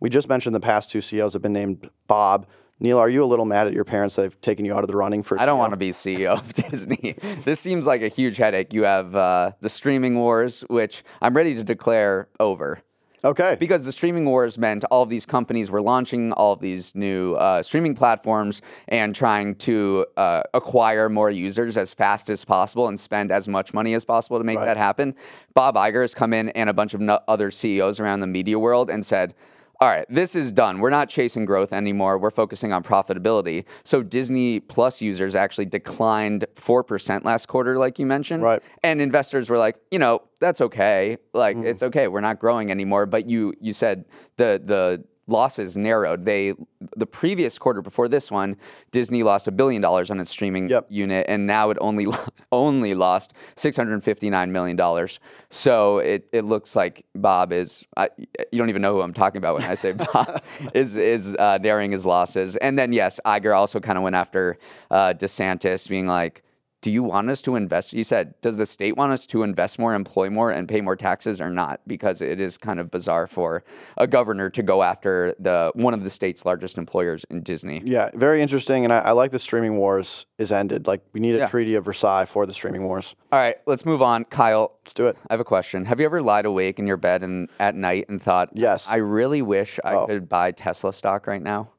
We 0.00 0.10
just 0.10 0.28
mentioned 0.28 0.54
the 0.54 0.60
past 0.60 0.90
two 0.90 1.00
CEOs 1.00 1.32
have 1.32 1.42
been 1.42 1.52
named 1.52 1.88
Bob. 2.06 2.46
Neal, 2.80 2.98
are 2.98 3.08
you 3.08 3.22
a 3.22 3.24
little 3.24 3.44
mad 3.46 3.66
at 3.68 3.72
your 3.72 3.84
parents 3.84 4.16
that 4.16 4.22
they've 4.22 4.40
taken 4.42 4.64
you 4.66 4.74
out 4.74 4.80
of 4.82 4.88
the 4.88 4.96
running 4.96 5.22
for? 5.22 5.40
I 5.40 5.46
don't 5.46 5.58
want 5.58 5.72
to 5.72 5.76
be 5.76 5.90
CEO 5.90 6.32
of 6.32 6.52
Disney. 6.70 7.14
this 7.44 7.60
seems 7.60 7.86
like 7.86 8.02
a 8.02 8.08
huge 8.08 8.36
headache. 8.36 8.74
You 8.74 8.84
have 8.84 9.14
uh, 9.14 9.52
the 9.60 9.68
streaming 9.70 10.16
wars, 10.16 10.62
which 10.68 11.04
I'm 11.22 11.34
ready 11.34 11.54
to 11.54 11.64
declare 11.64 12.28
over. 12.38 12.80
Okay. 13.24 13.56
Because 13.58 13.86
the 13.86 13.92
streaming 13.92 14.26
wars 14.26 14.58
meant 14.58 14.84
all 14.90 15.02
of 15.02 15.08
these 15.08 15.24
companies 15.24 15.70
were 15.70 15.80
launching 15.80 16.32
all 16.32 16.52
of 16.52 16.60
these 16.60 16.94
new 16.94 17.34
uh, 17.36 17.62
streaming 17.62 17.94
platforms 17.94 18.60
and 18.88 19.14
trying 19.14 19.54
to 19.56 20.04
uh, 20.18 20.42
acquire 20.52 21.08
more 21.08 21.30
users 21.30 21.78
as 21.78 21.94
fast 21.94 22.28
as 22.28 22.44
possible 22.44 22.86
and 22.86 23.00
spend 23.00 23.32
as 23.32 23.48
much 23.48 23.72
money 23.72 23.94
as 23.94 24.04
possible 24.04 24.36
to 24.38 24.44
make 24.44 24.58
Right. 24.58 24.66
that 24.66 24.76
happen. 24.76 25.14
Bob 25.54 25.74
Iger 25.76 26.02
has 26.02 26.14
come 26.14 26.34
in 26.34 26.50
and 26.50 26.68
a 26.68 26.74
bunch 26.74 26.92
of 26.92 27.00
no- 27.00 27.20
other 27.26 27.50
CEOs 27.50 27.98
around 27.98 28.20
the 28.20 28.26
media 28.26 28.58
world 28.58 28.90
and 28.90 29.04
said, 29.06 29.34
all 29.80 29.88
right, 29.88 30.06
this 30.08 30.34
is 30.34 30.52
done. 30.52 30.80
We're 30.80 30.90
not 30.90 31.08
chasing 31.08 31.44
growth 31.44 31.72
anymore. 31.72 32.18
We're 32.18 32.30
focusing 32.30 32.72
on 32.72 32.82
profitability. 32.82 33.64
So 33.82 34.02
Disney 34.02 34.60
Plus 34.60 35.02
users 35.02 35.34
actually 35.34 35.66
declined 35.66 36.46
4% 36.54 37.24
last 37.24 37.46
quarter, 37.46 37.76
like 37.76 37.98
you 37.98 38.06
mentioned. 38.06 38.42
Right. 38.42 38.62
And 38.82 39.00
investors 39.00 39.50
were 39.50 39.58
like, 39.58 39.76
you 39.90 39.98
know, 39.98 40.22
that's 40.40 40.60
okay. 40.60 41.16
Like 41.32 41.56
mm-hmm. 41.56 41.66
it's 41.66 41.82
okay. 41.82 42.08
We're 42.08 42.20
not 42.20 42.38
growing 42.38 42.70
anymore. 42.70 43.06
But 43.06 43.28
you 43.28 43.54
you 43.60 43.72
said 43.72 44.04
the 44.36 44.60
the 44.64 45.04
losses 45.26 45.76
narrowed. 45.76 46.24
They 46.24 46.54
the 46.96 47.06
previous 47.06 47.58
quarter 47.58 47.80
before 47.82 48.08
this 48.08 48.30
one, 48.30 48.56
Disney 48.90 49.22
lost 49.22 49.48
a 49.48 49.50
billion 49.52 49.80
dollars 49.82 50.10
on 50.10 50.20
its 50.20 50.30
streaming 50.30 50.68
Yep. 50.68 50.86
unit, 50.90 51.26
and 51.28 51.46
now 51.46 51.70
it 51.70 51.78
only 51.80 52.06
only 52.52 52.94
lost 52.94 53.34
six 53.56 53.76
hundred 53.76 54.02
fifty 54.04 54.30
nine 54.30 54.52
million 54.52 54.76
dollars. 54.76 55.18
So 55.50 55.98
it, 55.98 56.28
it 56.32 56.44
looks 56.44 56.76
like 56.76 57.04
Bob 57.14 57.52
is 57.52 57.84
I, 57.96 58.10
you 58.16 58.58
don't 58.58 58.68
even 58.68 58.82
know 58.82 58.92
who 58.94 59.00
I'm 59.00 59.14
talking 59.14 59.38
about 59.38 59.54
when 59.54 59.64
I 59.64 59.74
say 59.74 59.92
Bob 60.12 60.42
is 60.74 60.94
is 60.96 61.34
uh, 61.36 61.58
narrowing 61.58 61.90
his 61.92 62.06
losses. 62.06 62.56
And 62.56 62.78
then 62.78 62.92
yes, 62.92 63.18
Iger 63.26 63.56
also 63.56 63.80
kind 63.80 63.96
of 63.98 64.04
went 64.04 64.14
after 64.16 64.58
uh, 64.90 65.14
DeSantis, 65.16 65.88
being 65.88 66.06
like 66.06 66.42
do 66.84 66.90
you 66.90 67.02
want 67.02 67.30
us 67.30 67.40
to 67.40 67.56
invest? 67.56 67.94
You 67.94 68.04
said, 68.04 68.34
does 68.42 68.58
the 68.58 68.66
state 68.66 68.94
want 68.94 69.10
us 69.10 69.26
to 69.28 69.42
invest 69.42 69.78
more, 69.78 69.94
employ 69.94 70.28
more, 70.28 70.50
and 70.50 70.68
pay 70.68 70.82
more 70.82 70.96
taxes 70.96 71.40
or 71.40 71.48
not? 71.48 71.80
Because 71.86 72.20
it 72.20 72.38
is 72.38 72.58
kind 72.58 72.78
of 72.78 72.90
bizarre 72.90 73.26
for 73.26 73.64
a 73.96 74.06
governor 74.06 74.50
to 74.50 74.62
go 74.62 74.82
after 74.82 75.34
the 75.38 75.72
one 75.74 75.94
of 75.94 76.04
the 76.04 76.10
state's 76.10 76.44
largest 76.44 76.76
employers 76.76 77.24
in 77.30 77.40
Disney. 77.42 77.80
Yeah, 77.86 78.10
very 78.12 78.42
interesting. 78.42 78.84
And 78.84 78.92
I, 78.92 78.98
I 78.98 79.10
like 79.12 79.30
the 79.30 79.38
streaming 79.38 79.78
wars 79.78 80.26
is 80.36 80.52
ended. 80.52 80.86
Like, 80.86 81.00
we 81.14 81.20
need 81.20 81.36
a 81.36 81.38
Yeah. 81.38 81.46
treaty 81.48 81.74
of 81.74 81.86
Versailles 81.86 82.26
for 82.26 82.44
the 82.44 82.52
streaming 82.52 82.84
wars. 82.84 83.14
All 83.32 83.38
right, 83.38 83.56
let's 83.64 83.86
move 83.86 84.02
on. 84.02 84.24
Kyle, 84.24 84.72
Let's 84.84 84.92
do 84.92 85.06
it. 85.06 85.16
I 85.30 85.32
have 85.32 85.40
a 85.40 85.44
question. 85.44 85.86
Have 85.86 85.98
you 86.00 86.04
ever 86.04 86.20
lied 86.20 86.44
awake 86.44 86.78
in 86.78 86.86
your 86.86 86.98
bed 86.98 87.22
and 87.22 87.48
at 87.58 87.74
night 87.74 88.10
and 88.10 88.22
thought, 88.22 88.50
Yes. 88.52 88.86
I 88.86 88.96
really 88.96 89.40
wish 89.40 89.80
I 89.82 89.94
Oh. 89.94 90.04
could 90.06 90.28
buy 90.28 90.50
Tesla 90.52 90.92
stock 90.92 91.26
right 91.26 91.40
now? 91.40 91.70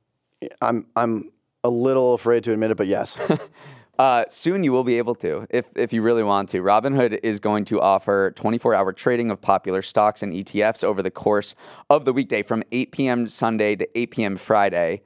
I'm, 0.63 0.87
I'm 0.95 1.29
a 1.63 1.69
little 1.69 2.15
afraid 2.15 2.43
to 2.45 2.53
admit 2.53 2.71
it, 2.71 2.77
but 2.77 2.87
yes. 2.87 3.19
Uh, 3.97 4.25
soon 4.27 4.63
you 4.63 4.73
will 4.73 4.83
be 4.83 4.97
able 4.97 5.15
to, 5.15 5.47
if, 5.49 5.65
if 5.75 5.93
you 5.93 6.01
really 6.01 6.23
want 6.23 6.49
to. 6.49 6.61
Robinhood 6.61 7.17
is 7.23 7.39
going 7.39 7.63
to 7.65 7.79
offer 7.79 8.31
24 8.35 8.73
hour 8.73 8.91
trading 8.91 9.31
of 9.31 9.39
popular 9.39 9.81
stocks 9.81 10.21
and 10.21 10.33
ETFs 10.33 10.83
over 10.83 11.01
the 11.01 11.11
course 11.11 11.55
of 11.89 12.03
the 12.03 12.11
weekday 12.11 12.43
from 12.43 12.61
8 12.73 12.91
p.m. 12.91 13.27
Sunday 13.27 13.75
to 13.77 13.87
8 13.97 14.11
p.m. 14.11 14.37
Friday. 14.37 15.01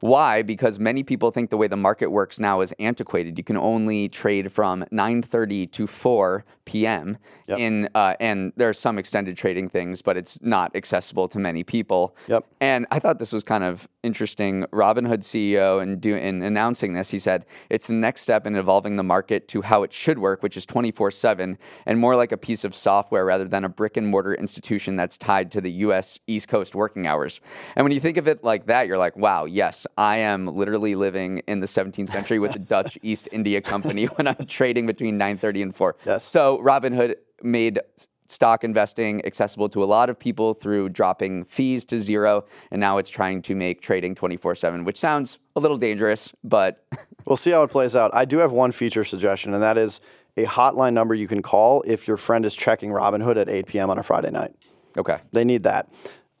Why? 0.00 0.40
Because 0.40 0.78
many 0.78 1.02
people 1.02 1.30
think 1.30 1.50
the 1.50 1.58
way 1.58 1.68
the 1.68 1.76
market 1.76 2.06
works 2.06 2.40
now 2.40 2.62
is 2.62 2.72
antiquated. 2.78 3.36
You 3.36 3.44
can 3.44 3.58
only 3.58 4.08
trade 4.08 4.50
from 4.50 4.86
9:30 4.90 5.70
to 5.72 5.86
4 5.86 6.44
p.m. 6.70 7.18
Yep. 7.48 7.58
in 7.58 7.88
uh, 7.96 8.14
and 8.20 8.52
there 8.56 8.68
are 8.68 8.72
some 8.72 8.96
extended 8.96 9.36
trading 9.36 9.68
things, 9.68 10.02
but 10.02 10.16
it's 10.16 10.38
not 10.40 10.76
accessible 10.76 11.26
to 11.26 11.38
many 11.40 11.64
people. 11.64 12.14
Yep. 12.28 12.46
And 12.60 12.86
I 12.92 13.00
thought 13.00 13.18
this 13.18 13.32
was 13.32 13.42
kind 13.42 13.64
of 13.64 13.88
interesting. 14.04 14.64
Robinhood 14.72 15.22
CEO 15.22 15.82
and 15.82 16.00
do 16.00 16.14
in 16.14 16.42
announcing 16.42 16.92
this, 16.92 17.10
he 17.10 17.18
said 17.18 17.44
it's 17.70 17.88
the 17.88 17.94
next 17.94 18.22
step 18.22 18.46
in 18.46 18.54
evolving 18.54 18.94
the 18.94 19.02
market 19.02 19.48
to 19.48 19.62
how 19.62 19.82
it 19.82 19.92
should 19.92 20.20
work, 20.20 20.44
which 20.44 20.56
is 20.56 20.64
24/7 20.64 21.58
and 21.86 21.98
more 21.98 22.14
like 22.14 22.30
a 22.30 22.36
piece 22.36 22.62
of 22.62 22.76
software 22.76 23.24
rather 23.24 23.48
than 23.48 23.64
a 23.64 23.68
brick 23.68 23.96
and 23.96 24.06
mortar 24.06 24.34
institution 24.34 24.94
that's 24.94 25.18
tied 25.18 25.50
to 25.50 25.60
the 25.60 25.72
U.S. 25.86 26.20
East 26.28 26.46
Coast 26.46 26.76
working 26.76 27.08
hours. 27.08 27.40
And 27.74 27.84
when 27.84 27.92
you 27.92 27.98
think 27.98 28.16
of 28.16 28.28
it 28.28 28.44
like 28.44 28.66
that, 28.66 28.86
you're 28.86 28.98
like, 28.98 29.16
wow, 29.16 29.44
yes, 29.44 29.88
I 29.98 30.18
am 30.18 30.46
literally 30.46 30.94
living 30.94 31.42
in 31.48 31.58
the 31.58 31.66
17th 31.66 32.08
century 32.08 32.38
with 32.38 32.52
the 32.52 32.60
Dutch 32.60 32.96
East 33.02 33.28
India 33.32 33.60
Company 33.60 34.04
when 34.16 34.28
I'm 34.28 34.46
trading 34.46 34.86
between 34.86 35.18
9:30 35.18 35.62
and 35.62 35.74
4. 35.74 35.96
Yes. 36.06 36.24
So 36.24 36.59
Robinhood 36.60 37.16
made 37.42 37.80
stock 38.26 38.62
investing 38.62 39.24
accessible 39.26 39.68
to 39.68 39.82
a 39.82 39.86
lot 39.86 40.08
of 40.08 40.18
people 40.18 40.54
through 40.54 40.88
dropping 40.88 41.44
fees 41.44 41.84
to 41.86 41.98
zero, 41.98 42.44
and 42.70 42.80
now 42.80 42.98
it's 42.98 43.10
trying 43.10 43.42
to 43.42 43.54
make 43.56 43.80
trading 43.80 44.14
24/7, 44.14 44.84
which 44.84 44.98
sounds 44.98 45.38
a 45.56 45.60
little 45.60 45.76
dangerous, 45.76 46.32
but 46.44 46.86
We'll 47.26 47.36
see 47.36 47.50
how 47.50 47.62
it 47.62 47.70
plays 47.70 47.94
out. 47.94 48.10
I 48.14 48.24
do 48.24 48.38
have 48.38 48.52
one 48.52 48.72
feature 48.72 49.04
suggestion, 49.04 49.54
and 49.54 49.62
that 49.62 49.78
is 49.78 50.00
a 50.36 50.44
hotline 50.44 50.92
number 50.92 51.14
you 51.14 51.28
can 51.28 51.42
call 51.42 51.82
if 51.86 52.08
your 52.08 52.16
friend 52.16 52.46
is 52.46 52.54
checking 52.54 52.90
Robinhood 52.90 53.36
at 53.36 53.48
8 53.48 53.66
p.m. 53.66 53.90
on 53.90 53.98
a 53.98 54.02
Friday 54.02 54.30
night. 54.30 54.54
okay. 54.96 55.18
They 55.32 55.44
need 55.44 55.64
that. 55.64 55.92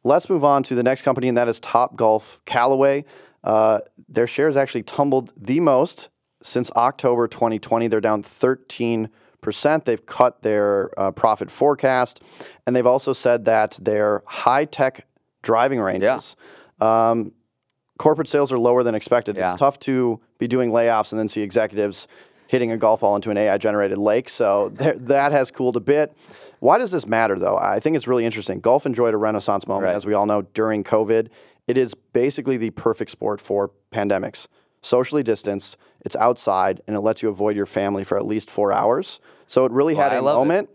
Let's 0.02 0.30
move 0.30 0.44
on 0.44 0.62
to 0.64 0.74
the 0.74 0.82
next 0.82 1.02
company, 1.02 1.28
and 1.28 1.36
that 1.36 1.48
is 1.48 1.60
Topgolf 1.60 2.40
Callaway. 2.46 3.04
Uh, 3.44 3.80
their 4.08 4.26
shares 4.26 4.56
actually 4.56 4.82
tumbled 4.82 5.32
the 5.36 5.60
most 5.60 6.08
since 6.42 6.70
October 6.72 7.28
2020. 7.28 7.88
They're 7.88 8.00
down 8.00 8.22
13%. 8.22 9.10
They've 9.84 10.04
cut 10.06 10.42
their 10.42 10.90
uh, 10.98 11.10
profit 11.12 11.50
forecast, 11.50 12.22
and 12.66 12.74
they've 12.74 12.86
also 12.86 13.12
said 13.12 13.44
that 13.46 13.78
their 13.80 14.22
high 14.26 14.64
tech 14.64 15.06
driving 15.42 15.80
ranges. 15.80 16.36
Um, 16.80 17.32
corporate 17.98 18.28
sales 18.28 18.52
are 18.52 18.58
lower 18.58 18.82
than 18.82 18.94
expected. 18.94 19.36
Yeah. 19.36 19.52
It's 19.52 19.60
tough 19.60 19.78
to 19.80 20.20
be 20.38 20.48
doing 20.48 20.70
layoffs 20.70 21.12
and 21.12 21.18
then 21.18 21.28
see 21.28 21.42
executives 21.42 22.06
hitting 22.46 22.72
a 22.72 22.76
golf 22.76 23.00
ball 23.00 23.14
into 23.14 23.30
an 23.30 23.36
AI 23.36 23.58
generated 23.58 23.98
lake. 23.98 24.28
So 24.28 24.70
there, 24.70 24.94
that 24.94 25.32
has 25.32 25.50
cooled 25.50 25.76
a 25.76 25.80
bit. 25.80 26.16
Why 26.58 26.78
does 26.78 26.90
this 26.90 27.06
matter, 27.06 27.38
though? 27.38 27.56
I 27.56 27.78
think 27.80 27.96
it's 27.96 28.06
really 28.08 28.24
interesting. 28.24 28.60
Golf 28.60 28.86
enjoyed 28.86 29.14
a 29.14 29.16
renaissance 29.16 29.66
moment, 29.66 29.84
Right. 29.86 29.94
as 29.96 30.04
we 30.04 30.14
all 30.14 30.26
know, 30.26 30.42
during 30.42 30.82
COVID. 30.84 31.28
It 31.66 31.78
is 31.78 31.94
basically 31.94 32.56
the 32.56 32.70
perfect 32.70 33.10
sport 33.12 33.40
for 33.40 33.70
pandemics. 33.92 34.46
Socially 34.82 35.22
distanced, 35.22 35.76
it's 36.02 36.16
outside, 36.16 36.80
and 36.86 36.96
it 36.96 37.00
lets 37.00 37.22
you 37.22 37.28
avoid 37.28 37.54
your 37.56 37.66
family 37.66 38.04
for 38.04 38.16
at 38.16 38.24
least 38.26 38.50
four 38.50 38.72
hours. 38.72 39.20
So 39.46 39.64
it 39.64 39.72
really 39.72 39.94
had 39.94 40.12
I 40.12 40.16
a 40.16 40.22
love 40.22 40.36
it. 40.36 40.38
moment. 40.38 40.70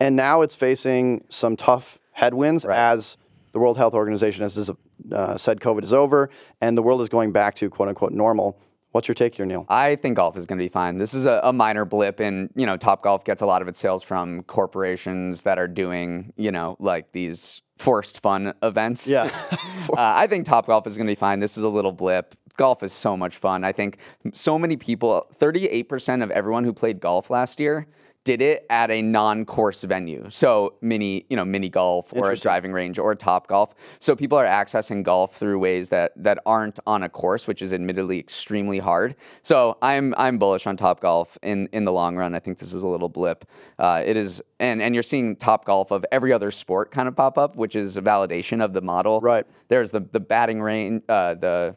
And 0.00 0.16
now 0.16 0.40
it's 0.42 0.54
facing 0.54 1.24
some 1.28 1.56
tough 1.56 1.98
headwinds 2.12 2.64
Right. 2.64 2.78
as 2.78 3.16
the 3.52 3.58
World 3.58 3.76
Health 3.76 3.92
Organization 3.94 4.42
has 4.42 4.70
uh, 5.12 5.36
said 5.36 5.60
COVID 5.60 5.82
is 5.82 5.92
over 5.92 6.30
and 6.60 6.76
the 6.78 6.82
world 6.82 7.02
is 7.02 7.08
going 7.08 7.32
back 7.32 7.54
to 7.56 7.68
quote 7.68 7.88
unquote 7.88 8.12
normal. 8.12 8.58
What's 8.92 9.06
your 9.06 9.14
take 9.14 9.34
here, 9.36 9.46
Neal? 9.46 9.66
I 9.68 9.94
think 9.96 10.16
golf 10.16 10.36
is 10.36 10.46
going 10.46 10.58
to 10.58 10.64
be 10.64 10.68
fine. 10.68 10.98
This 10.98 11.14
is 11.14 11.24
a, 11.24 11.40
a 11.44 11.52
minor 11.52 11.84
blip, 11.84 12.18
and 12.18 12.50
you 12.56 12.66
know, 12.66 12.76
Topgolf 12.76 13.24
gets 13.24 13.40
a 13.40 13.46
lot 13.46 13.62
of 13.62 13.68
its 13.68 13.78
sales 13.78 14.02
from 14.02 14.42
corporations 14.44 15.44
that 15.44 15.58
are 15.58 15.68
doing, 15.68 16.32
you 16.36 16.50
know, 16.50 16.76
like 16.80 17.12
these 17.12 17.62
forced 17.80 18.20
fun 18.20 18.52
events. 18.62 19.08
Yeah. 19.08 19.24
uh, 19.52 19.94
I 19.96 20.26
think 20.26 20.46
Topgolf 20.46 20.86
is 20.86 20.96
going 20.96 21.06
to 21.06 21.10
be 21.10 21.18
fine. 21.18 21.40
This 21.40 21.56
is 21.56 21.64
a 21.64 21.68
little 21.68 21.92
blip. 21.92 22.34
Golf 22.56 22.82
is 22.82 22.92
so 22.92 23.16
much 23.16 23.36
fun. 23.38 23.64
I 23.64 23.72
think 23.72 23.96
so 24.34 24.58
many 24.58 24.76
people, 24.76 25.26
38% 25.34 26.22
of 26.22 26.30
everyone 26.30 26.64
who 26.64 26.74
played 26.74 27.00
golf 27.00 27.30
last 27.30 27.58
year 27.58 27.86
did 28.24 28.42
it 28.42 28.66
at 28.68 28.90
a 28.90 29.00
non-course 29.00 29.82
venue. 29.84 30.26
So 30.28 30.74
mini, 30.82 31.24
you 31.30 31.36
know, 31.36 31.44
mini 31.44 31.70
golf 31.70 32.12
or 32.14 32.30
a 32.30 32.36
driving 32.36 32.72
range 32.72 32.98
or 32.98 33.14
Topgolf. 33.16 33.72
So 33.98 34.14
people 34.14 34.36
are 34.36 34.44
accessing 34.44 35.02
golf 35.02 35.36
through 35.36 35.58
ways 35.58 35.88
that 35.88 36.12
that 36.16 36.38
aren't 36.44 36.78
on 36.86 37.02
a 37.02 37.08
course, 37.08 37.46
which 37.46 37.62
is 37.62 37.72
admittedly 37.72 38.18
extremely 38.18 38.78
hard. 38.78 39.16
So 39.42 39.78
I'm 39.80 40.14
I'm 40.18 40.38
bullish 40.38 40.66
on 40.66 40.76
Topgolf 40.76 41.38
in 41.42 41.68
in 41.72 41.84
the 41.84 41.92
long 41.92 42.16
run. 42.16 42.34
I 42.34 42.40
think 42.40 42.58
this 42.58 42.74
is 42.74 42.82
a 42.82 42.88
little 42.88 43.08
blip. 43.08 43.46
Uh, 43.78 44.02
it 44.04 44.16
is, 44.16 44.42
and 44.58 44.82
and 44.82 44.94
you're 44.94 45.02
seeing 45.02 45.36
Topgolf 45.36 45.90
of 45.90 46.04
every 46.12 46.32
other 46.32 46.50
sport 46.50 46.90
kind 46.90 47.08
of 47.08 47.16
pop 47.16 47.38
up, 47.38 47.56
which 47.56 47.74
is 47.74 47.96
a 47.96 48.02
validation 48.02 48.62
of 48.62 48.74
the 48.74 48.82
model. 48.82 49.20
Right. 49.20 49.46
There's 49.68 49.92
the 49.92 50.00
the 50.00 50.20
batting 50.20 50.60
range, 50.60 51.02
uh, 51.08 51.34
the 51.34 51.76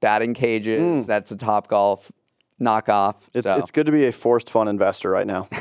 batting 0.00 0.34
cages. 0.34 1.06
That's 1.06 1.30
a 1.30 1.36
Topgolf 1.36 2.10
knockoff. 2.60 3.28
It's, 3.34 3.46
so. 3.46 3.56
it's 3.56 3.70
good 3.70 3.86
to 3.86 3.92
be 3.92 4.06
a 4.06 4.12
forced 4.12 4.50
fund 4.50 4.68
investor 4.68 5.10
right 5.10 5.26
now. 5.26 5.48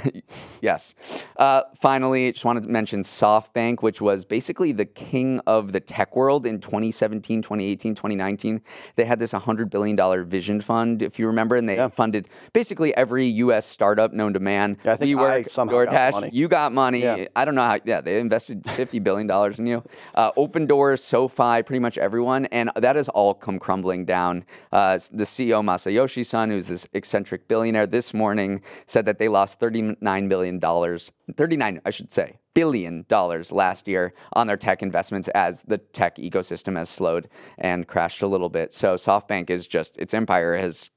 Yes. 0.62 0.94
Uh, 1.38 1.64
finally, 1.76 2.30
just 2.34 2.44
wanted 2.44 2.64
to 2.64 2.70
mention 2.70 3.02
SoftBank, 3.02 3.82
which 3.82 4.02
was 4.02 4.26
basically 4.26 4.74
the 4.74 4.84
king 4.86 5.40
of 5.48 5.72
the 5.72 5.80
tech 5.80 6.18
world 6.18 6.46
in 6.46 6.60
2017, 6.60 7.42
2018, 7.42 7.96
2019. 7.96 8.62
They 8.98 9.06
had 9.06 9.20
this 9.20 9.32
$100 9.32 9.70
billion 9.70 10.26
vision 10.26 10.60
fund, 10.60 11.02
if 11.02 11.18
you 11.18 11.28
remember, 11.28 11.56
and 11.56 11.68
they 11.70 11.78
Yeah. 11.78 11.88
funded 11.88 12.28
basically 12.52 12.94
every 12.98 13.26
U.S. 13.26 13.66
startup 13.66 14.12
known 14.12 14.34
to 14.34 14.40
man. 14.42 14.78
Yeah, 14.84 14.92
I 14.92 14.96
think 14.98 15.18
I 15.18 15.22
WeWork, 15.44 15.50
somehow 15.50 15.86
got 15.86 15.94
DoorDash, 15.94 16.12
money. 16.12 16.30
you 16.34 16.48
got 16.50 16.74
money. 16.74 17.02
Yeah. 17.04 17.26
I 17.38 17.46
don't 17.46 17.56
know 17.56 17.64
how, 17.64 17.80
yeah, 17.86 18.02
they 18.02 18.20
invested 18.20 18.62
$50 18.64 19.02
billion 19.02 19.54
in 19.58 19.66
you. 19.66 19.84
Uh, 20.14 20.32
Open 20.36 20.66
Doors, 20.66 21.02
SoFi, 21.02 21.64
pretty 21.64 21.80
much 21.80 21.98
everyone. 21.98 22.48
And 22.48 22.70
that 22.76 22.98
has 22.98 23.08
all 23.08 23.34
come 23.34 23.60
crumbling 23.60 24.04
down. 24.04 24.44
Uh, 24.74 25.00
the 25.14 25.24
CEO, 25.24 25.64
Masayoshi 25.64 26.26
Son, 26.26 26.50
who's 26.50 26.68
this 26.68 26.86
eccentric 26.94 27.48
billionaire, 27.48 27.88
this 27.88 28.14
morning 28.14 28.62
said 28.86 29.06
that 29.06 29.20
they 29.20 29.28
lost 29.28 29.60
$39 29.60 30.30
billion, 30.30 30.60
39, 30.60 31.82
I 31.86 31.90
should 31.90 32.12
say, 32.12 32.40
billion 32.54 33.06
dollars 33.08 33.52
last 33.52 33.88
year 33.88 34.14
on 34.34 34.48
their 34.48 34.58
tech 34.58 34.82
investments 34.82 35.28
as 35.30 35.64
the 35.64 35.78
tech 35.78 36.18
ecosystem 36.18 36.76
has 36.76 36.90
slowed 36.90 37.30
and 37.58 37.88
crashed 37.88 38.22
a 38.22 38.28
little 38.28 38.50
bit. 38.50 38.74
So 38.74 38.96
SoftBank 38.96 39.50
is 39.50 39.68
just, 39.68 39.98
its 39.98 40.14
empire 40.14 40.56
has 40.56 40.92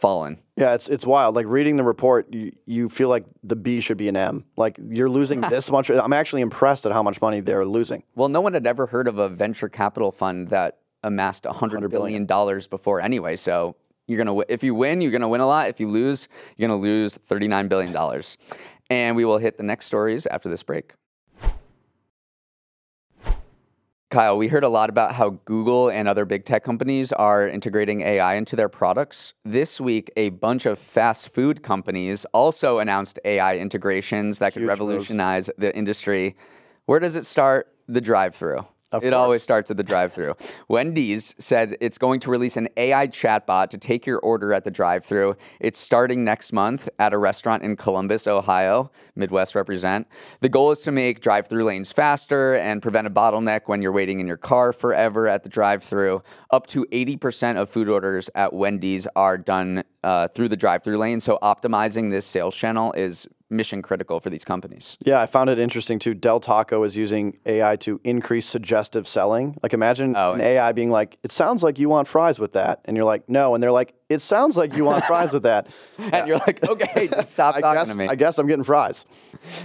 fallen. 0.00 0.40
Yeah, 0.56 0.74
it's 0.74 0.88
it's 0.88 1.04
wild. 1.04 1.34
Like 1.34 1.46
reading 1.46 1.76
the 1.76 1.82
report, 1.82 2.32
you, 2.32 2.52
you 2.66 2.88
feel 2.88 3.08
like 3.08 3.24
the 3.42 3.56
B 3.56 3.80
should 3.80 3.96
be 3.96 4.08
an 4.08 4.16
M. 4.16 4.44
Like 4.56 4.78
you're 4.88 5.10
losing 5.10 5.40
this 5.50 5.70
much. 5.70 5.90
I'm 5.90 6.12
actually 6.12 6.42
impressed 6.42 6.86
at 6.86 6.92
how 6.92 7.02
much 7.02 7.20
money 7.20 7.40
they're 7.40 7.64
losing. 7.64 8.04
Well, 8.14 8.28
no 8.28 8.40
one 8.40 8.54
had 8.54 8.66
ever 8.66 8.86
heard 8.86 9.08
of 9.08 9.18
a 9.18 9.28
venture 9.28 9.68
capital 9.68 10.12
fund 10.12 10.48
that 10.48 10.78
amassed 11.02 11.44
$100 11.44 11.90
billion 11.90 12.26
before 12.26 13.00
anyway. 13.00 13.36
So 13.36 13.76
you're 14.08 14.18
gonna 14.18 14.40
if 14.48 14.64
you 14.64 14.74
win, 14.74 15.00
you're 15.00 15.12
gonna 15.12 15.28
win 15.28 15.40
a 15.40 15.46
lot. 15.46 15.68
If 15.68 15.78
you 15.78 15.88
lose, 15.88 16.28
you're 16.56 16.68
gonna 16.68 16.80
lose 16.80 17.18
$39 17.28 17.68
billion. 17.68 18.22
And 18.90 19.14
we 19.14 19.24
will 19.24 19.38
hit 19.38 19.58
the 19.58 19.62
next 19.62 19.84
stories 19.86 20.26
after 20.26 20.48
this 20.48 20.62
break. 20.64 20.94
Kyle, 24.10 24.38
we 24.38 24.48
heard 24.48 24.64
a 24.64 24.70
lot 24.70 24.88
about 24.88 25.14
how 25.14 25.38
Google 25.44 25.90
and 25.90 26.08
other 26.08 26.24
big 26.24 26.46
tech 26.46 26.64
companies 26.64 27.12
are 27.12 27.46
integrating 27.46 28.00
AI 28.00 28.36
into 28.36 28.56
their 28.56 28.70
products. 28.70 29.34
This 29.44 29.78
week, 29.78 30.10
a 30.16 30.30
bunch 30.30 30.64
of 30.64 30.78
fast 30.78 31.28
food 31.28 31.62
companies 31.62 32.24
also 32.32 32.78
announced 32.78 33.18
AI 33.26 33.58
integrations 33.58 34.38
that 34.38 34.54
could 34.54 34.62
Huge 34.62 34.70
moves. 34.70 34.80
revolutionize 34.80 35.50
the 35.58 35.76
industry. 35.76 36.36
Where 36.86 36.98
does 37.00 37.16
it 37.16 37.26
start? 37.26 37.68
The 37.86 38.00
drive 38.00 38.34
through. 38.34 38.64
Of 38.90 39.04
it 39.04 39.10
course. 39.10 39.18
always 39.18 39.42
starts 39.42 39.70
at 39.70 39.76
the 39.76 39.82
drive 39.82 40.14
through. 40.14 40.34
Wendy's 40.68 41.34
said 41.38 41.76
it's 41.80 41.98
going 41.98 42.20
to 42.20 42.30
release 42.30 42.56
an 42.56 42.68
AI 42.76 43.06
chatbot 43.06 43.68
to 43.68 43.78
take 43.78 44.06
your 44.06 44.18
order 44.20 44.54
at 44.54 44.64
the 44.64 44.70
drive 44.70 45.04
through. 45.04 45.36
It's 45.60 45.78
starting 45.78 46.24
next 46.24 46.52
month 46.52 46.88
at 46.98 47.12
a 47.12 47.18
restaurant 47.18 47.62
in 47.62 47.76
Columbus, 47.76 48.26
Ohio. 48.26 48.90
Midwest 49.14 49.54
represent. 49.54 50.06
The 50.40 50.48
goal 50.48 50.70
is 50.70 50.80
to 50.82 50.92
make 50.92 51.20
drive 51.20 51.48
through 51.48 51.64
lanes 51.64 51.92
faster 51.92 52.54
and 52.54 52.80
prevent 52.80 53.06
a 53.06 53.10
bottleneck 53.10 53.62
when 53.66 53.82
you're 53.82 53.92
waiting 53.92 54.20
in 54.20 54.26
your 54.26 54.38
car 54.38 54.72
forever 54.72 55.28
at 55.28 55.42
the 55.42 55.50
drive 55.50 55.82
through. 55.82 56.22
Up 56.50 56.66
to 56.68 56.86
80% 56.86 57.56
of 57.56 57.68
food 57.68 57.90
orders 57.90 58.30
at 58.34 58.54
Wendy's 58.54 59.06
are 59.14 59.36
done 59.36 59.84
uh, 60.02 60.28
through 60.28 60.48
the 60.48 60.56
drive 60.56 60.82
through 60.82 60.96
lane. 60.96 61.20
So 61.20 61.38
optimizing 61.42 62.10
this 62.10 62.24
sales 62.24 62.56
channel 62.56 62.92
is 62.92 63.28
mission 63.50 63.82
critical 63.82 64.20
for 64.20 64.30
these 64.30 64.44
companies. 64.44 64.96
Yeah, 65.04 65.20
I 65.20 65.26
found 65.26 65.50
it 65.50 65.58
interesting 65.58 65.98
too. 65.98 66.14
Del 66.14 66.40
Taco 66.40 66.82
is 66.82 66.96
using 66.96 67.38
AI 67.46 67.76
to 67.76 68.00
increase 68.04 68.46
suggestive 68.46 69.06
selling. 69.08 69.56
Like 69.62 69.72
imagine 69.72 70.14
Oh, 70.16 70.32
an. 70.32 70.40
AI 70.40 70.72
being 70.72 70.90
like, 70.90 71.18
"It 71.22 71.32
sounds 71.32 71.62
like 71.62 71.78
you 71.78 71.88
want 71.88 72.08
fries 72.08 72.38
with 72.38 72.52
that," 72.52 72.80
and 72.84 72.96
you're 72.96 73.06
like, 73.06 73.28
"No," 73.28 73.54
and 73.54 73.62
they're 73.62 73.72
like, 73.72 73.94
"It 74.08 74.20
sounds 74.22 74.56
like 74.56 74.76
you 74.76 74.84
want 74.84 75.04
fries 75.04 75.32
with 75.32 75.42
that." 75.44 75.66
And 76.12 76.28
you're 76.28 76.38
like, 76.38 76.62
okay, 76.66 77.08
stop 77.24 77.56
I 77.56 77.60
talking 77.60 77.80
guess 77.80 77.88
to 77.90 77.96
me. 77.96 78.06
I 78.06 78.14
guess 78.14 78.38
I'm 78.38 78.46
getting 78.46 78.62
fries. 78.64 79.04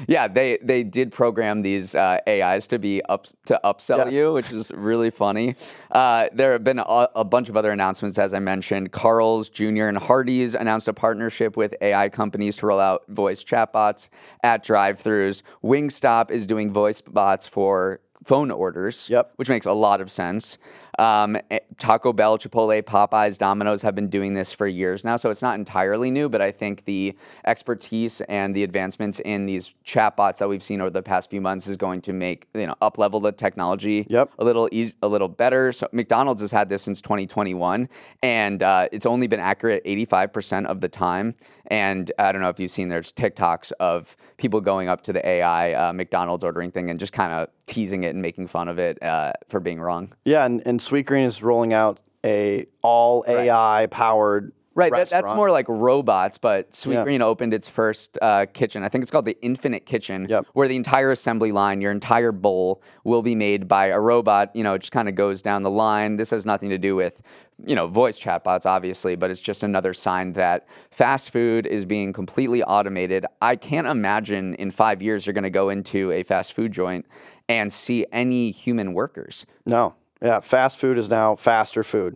Yeah, 0.08 0.28
they 0.28 0.58
they 0.64 0.84
did 0.84 1.12
program 1.12 1.62
these 1.62 1.94
uh, 1.94 2.18
AIs 2.28 2.66
to 2.68 2.80
be 2.80 3.04
up 3.04 3.28
to 3.46 3.60
upsell 3.64 3.98
Yes. 4.06 4.14
you, 4.14 4.34
which 4.34 4.52
is 4.52 4.72
really 4.74 5.12
funny. 5.12 5.56
Uh, 5.92 6.30
there 6.34 6.54
have 6.54 6.64
been 6.64 6.80
a, 6.80 7.08
a 7.16 7.24
bunch 7.24 7.50
of 7.50 7.56
other 7.56 7.72
announcements, 7.72 8.18
as 8.18 8.34
I 8.34 8.40
mentioned. 8.40 8.92
Carl's 8.92 9.48
Jr. 9.48 9.86
and 9.86 9.98
Hardee's 9.98 10.56
announced 10.56 10.88
a 10.88 10.94
partnership 10.94 11.56
with 11.56 11.76
AI 11.82 12.10
companies 12.10 12.58
to 12.58 12.66
roll 12.66 12.80
out 12.80 13.04
voice 13.10 13.44
chatbots 13.44 14.10
at 14.44 14.64
drive-throughs. 14.64 15.44
Wingstop 15.64 16.32
is 16.32 16.48
doing 16.48 16.74
voice 16.74 17.00
bots 17.00 17.46
for 17.46 18.00
phone 18.26 18.52
orders, 18.52 19.08
Yep. 19.10 19.34
which 19.36 19.50
makes 19.50 19.66
a 19.66 19.74
lot 19.74 20.02
of 20.02 20.10
sense. 20.12 20.58
Um, 21.00 21.38
eh, 21.50 21.60
Taco 21.80 22.14
Bell, 22.14 22.38
Chipotle, 22.38 22.82
Popeyes, 22.84 23.38
Domino's 23.40 23.82
have 23.82 23.96
been 23.96 24.10
doing 24.10 24.36
this 24.36 24.54
for 24.54 24.68
years 24.68 25.04
now, 25.04 25.16
so 25.18 25.30
it's 25.32 25.42
not 25.42 25.56
entirely 25.56 26.12
new. 26.12 26.30
But 26.30 26.42
I 26.42 26.52
think 26.52 26.86
the 26.86 27.18
expertise 27.46 28.22
and 28.22 28.56
the 28.56 28.64
advancements 28.64 29.20
in 29.20 29.46
these 29.48 29.74
chatbots 29.86 30.38
that 30.38 30.48
we've 30.50 30.64
seen 30.64 30.82
over 30.82 30.90
the 30.90 31.02
past 31.02 31.30
few 31.30 31.42
months 31.42 31.68
is 31.68 31.78
going 31.78 32.02
to 32.02 32.14
make 32.14 32.48
you 32.54 32.68
know 32.68 32.76
up 32.82 32.98
level 32.98 33.20
the 33.20 33.32
technology 33.32 34.06
Yep. 34.10 34.32
a 34.38 34.44
little 34.44 34.70
eas 34.72 34.94
a 35.02 35.08
little 35.08 35.28
better. 35.28 35.72
So 35.72 35.88
McDonald's 35.92 36.42
has 36.42 36.52
had 36.52 36.70
this 36.70 36.84
since 36.84 37.02
2021, 37.02 37.90
and 38.22 38.62
uh, 38.62 38.88
it's 38.92 39.06
only 39.06 39.28
been 39.28 39.40
accurate 39.40 39.84
85% 39.86 40.66
of 40.68 40.82
the 40.82 40.90
time. 40.90 41.36
And 41.74 42.12
I 42.20 42.32
don't 42.32 42.40
know 42.44 42.50
if 42.50 42.60
you've 42.60 42.70
seen 42.70 42.90
there's 42.90 43.12
TikToks 43.12 43.72
of 43.80 44.16
people 44.38 44.62
going 44.62 44.90
up 44.90 45.02
to 45.06 45.14
the 45.14 45.28
AI 45.28 45.74
uh, 45.74 45.92
McDonald's 45.92 46.44
ordering 46.44 46.70
thing 46.70 46.92
and 46.92 47.00
just 47.00 47.14
kind 47.14 47.34
of 47.34 47.50
teasing 47.66 48.04
it 48.04 48.10
and 48.10 48.22
making 48.22 48.46
fun 48.46 48.68
of 48.68 48.78
it 48.78 49.02
uh, 49.02 49.34
for 49.48 49.60
being 49.60 49.82
wrong. 49.82 50.14
Yeah, 50.24 50.46
and, 50.46 50.62
and 50.68 50.80
Sweetgreen 50.80 51.26
is 51.26 51.42
rolling 51.42 51.74
out 51.74 52.00
a 52.24 52.68
all 52.84 53.26
AI 53.28 53.88
powered 53.90 54.54
Right, 54.76 54.92
that, 54.92 55.10
that's 55.10 55.36
more 55.36 55.52
like 55.52 55.68
robots, 55.70 56.38
but 56.40 56.68
Yeah. 56.86 57.04
Sweetgreen 57.04 57.22
opened 57.22 57.54
its 57.54 57.68
first 57.68 58.18
uh, 58.22 58.48
kitchen. 58.54 58.84
I 58.84 58.90
think 58.90 59.04
it's 59.04 59.12
called 59.12 59.26
the 59.26 59.38
Infinite 59.44 59.86
Kitchen, 59.86 60.26
Yep. 60.30 60.48
where 60.54 60.68
the 60.68 60.76
entire 60.76 61.12
assembly 61.12 61.52
line, 61.52 61.80
your 61.80 61.92
entire 61.92 62.32
bowl, 62.32 62.82
will 63.04 63.22
be 63.22 63.36
made 63.36 63.68
by 63.68 63.88
a 63.88 64.00
robot. 64.00 64.56
You 64.56 64.64
know, 64.64 64.74
it 64.74 64.80
just 64.80 64.92
kind 64.92 65.08
of 65.08 65.16
goes 65.16 65.42
down 65.42 65.62
the 65.64 65.70
line. 65.70 66.18
This 66.18 66.32
has 66.32 66.46
nothing 66.46 66.70
to 66.70 66.80
do 66.80 66.96
with, 66.96 67.22
you 67.64 67.76
know, 67.76 67.86
voice 67.88 68.20
chatbots, 68.20 68.66
obviously, 68.66 69.16
but 69.16 69.30
it's 69.30 69.42
just 69.42 69.62
another 69.62 69.94
sign 69.94 70.34
that 70.34 70.68
fast 70.90 71.30
food 71.30 71.68
is 71.68 71.86
being 71.86 72.12
completely 72.12 72.64
automated. 72.64 73.26
I 73.42 73.56
can't 73.56 73.86
imagine 73.88 74.56
in 74.56 74.72
five 74.72 75.04
years 75.04 75.26
you're 75.28 75.34
going 75.34 75.44
to 75.44 75.50
go 75.52 75.70
into 75.70 76.12
a 76.12 76.24
fast 76.24 76.54
food 76.54 76.72
joint 76.72 77.06
and 77.48 77.72
see 77.72 78.08
any 78.12 78.50
human 78.50 78.94
workers. 78.94 79.46
No, 79.68 79.94
yeah, 80.22 80.40
fast 80.40 80.80
food 80.80 80.98
is 80.98 81.10
now 81.10 81.36
faster 81.36 81.84
food, 81.84 82.16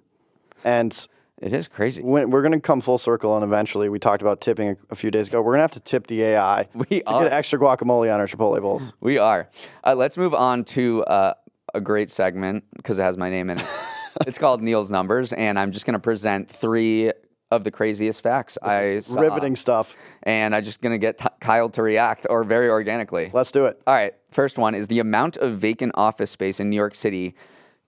and 0.63 1.07
It 1.39 1.53
is 1.53 1.67
crazy. 1.67 2.01
when 2.01 2.31
we're 2.31 2.41
going 2.41 2.53
to 2.53 2.59
come 2.59 2.81
full 2.81 2.97
circle, 2.97 3.35
and 3.35 3.43
eventually 3.43 3.89
we 3.89 3.99
talked 3.99 4.21
about 4.23 4.41
tipping 4.41 4.69
a, 4.69 4.77
a 4.89 4.95
few 4.95 5.11
days 5.11 5.27
ago. 5.27 5.41
We're 5.41 5.51
going 5.53 5.59
to 5.59 5.63
have 5.63 5.71
to 5.71 5.79
tip 5.79 6.07
the 6.07 6.23
AI 6.23 6.67
We 6.73 7.01
to 7.01 7.09
are. 7.09 7.23
get 7.23 7.33
extra 7.33 7.59
guacamole 7.59 8.11
on 8.13 8.19
our 8.19 8.27
Chipotle 8.27 8.61
bowls. 8.61 8.93
We 8.99 9.17
are. 9.19 9.49
Uh, 9.85 9.93
let's 9.95 10.17
move 10.17 10.33
on 10.33 10.63
to 10.65 11.03
uh, 11.03 11.33
a 11.73 11.81
great 11.81 12.09
segment 12.09 12.63
because 12.75 12.97
it 12.97 13.03
has 13.03 13.17
my 13.17 13.29
name 13.29 13.49
in 13.51 13.59
it. 13.59 13.65
it's 14.27 14.39
called 14.39 14.61
Neal's 14.63 14.89
Numbers, 14.89 15.31
and 15.31 15.59
I'm 15.59 15.71
just 15.71 15.85
going 15.85 15.93
to 15.93 15.99
present 15.99 16.49
three 16.49 17.11
of 17.51 17.63
the 17.63 17.71
craziest 17.71 18.21
facts 18.21 18.57
I 18.61 18.99
saw. 18.99 19.19
Riveting 19.21 19.55
stuff. 19.55 19.95
And 20.23 20.53
I'm 20.55 20.63
just 20.63 20.81
going 20.81 20.93
to 20.93 20.97
get 20.97 21.19
t- 21.19 21.25
Kyle 21.39 21.69
to 21.69 21.81
react 21.83 22.27
or 22.29 22.43
very 22.43 22.67
organically. 22.69 23.29
Let's 23.31 23.51
do 23.51 23.67
it. 23.67 23.81
All 23.87 23.93
right. 23.93 24.13
First 24.31 24.57
one 24.57 24.75
is 24.75 24.87
the 24.87 24.99
amount 24.99 25.37
of 25.37 25.57
vacant 25.59 25.93
office 25.95 26.31
space 26.31 26.59
in 26.59 26.69
New 26.69 26.75
York 26.75 26.95
City 26.95 27.35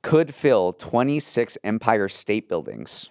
could 0.01 0.33
fill 0.33 0.71
26 0.71 1.57
Empire 1.63 2.07
State 2.07 2.47
Buildings. 2.47 3.09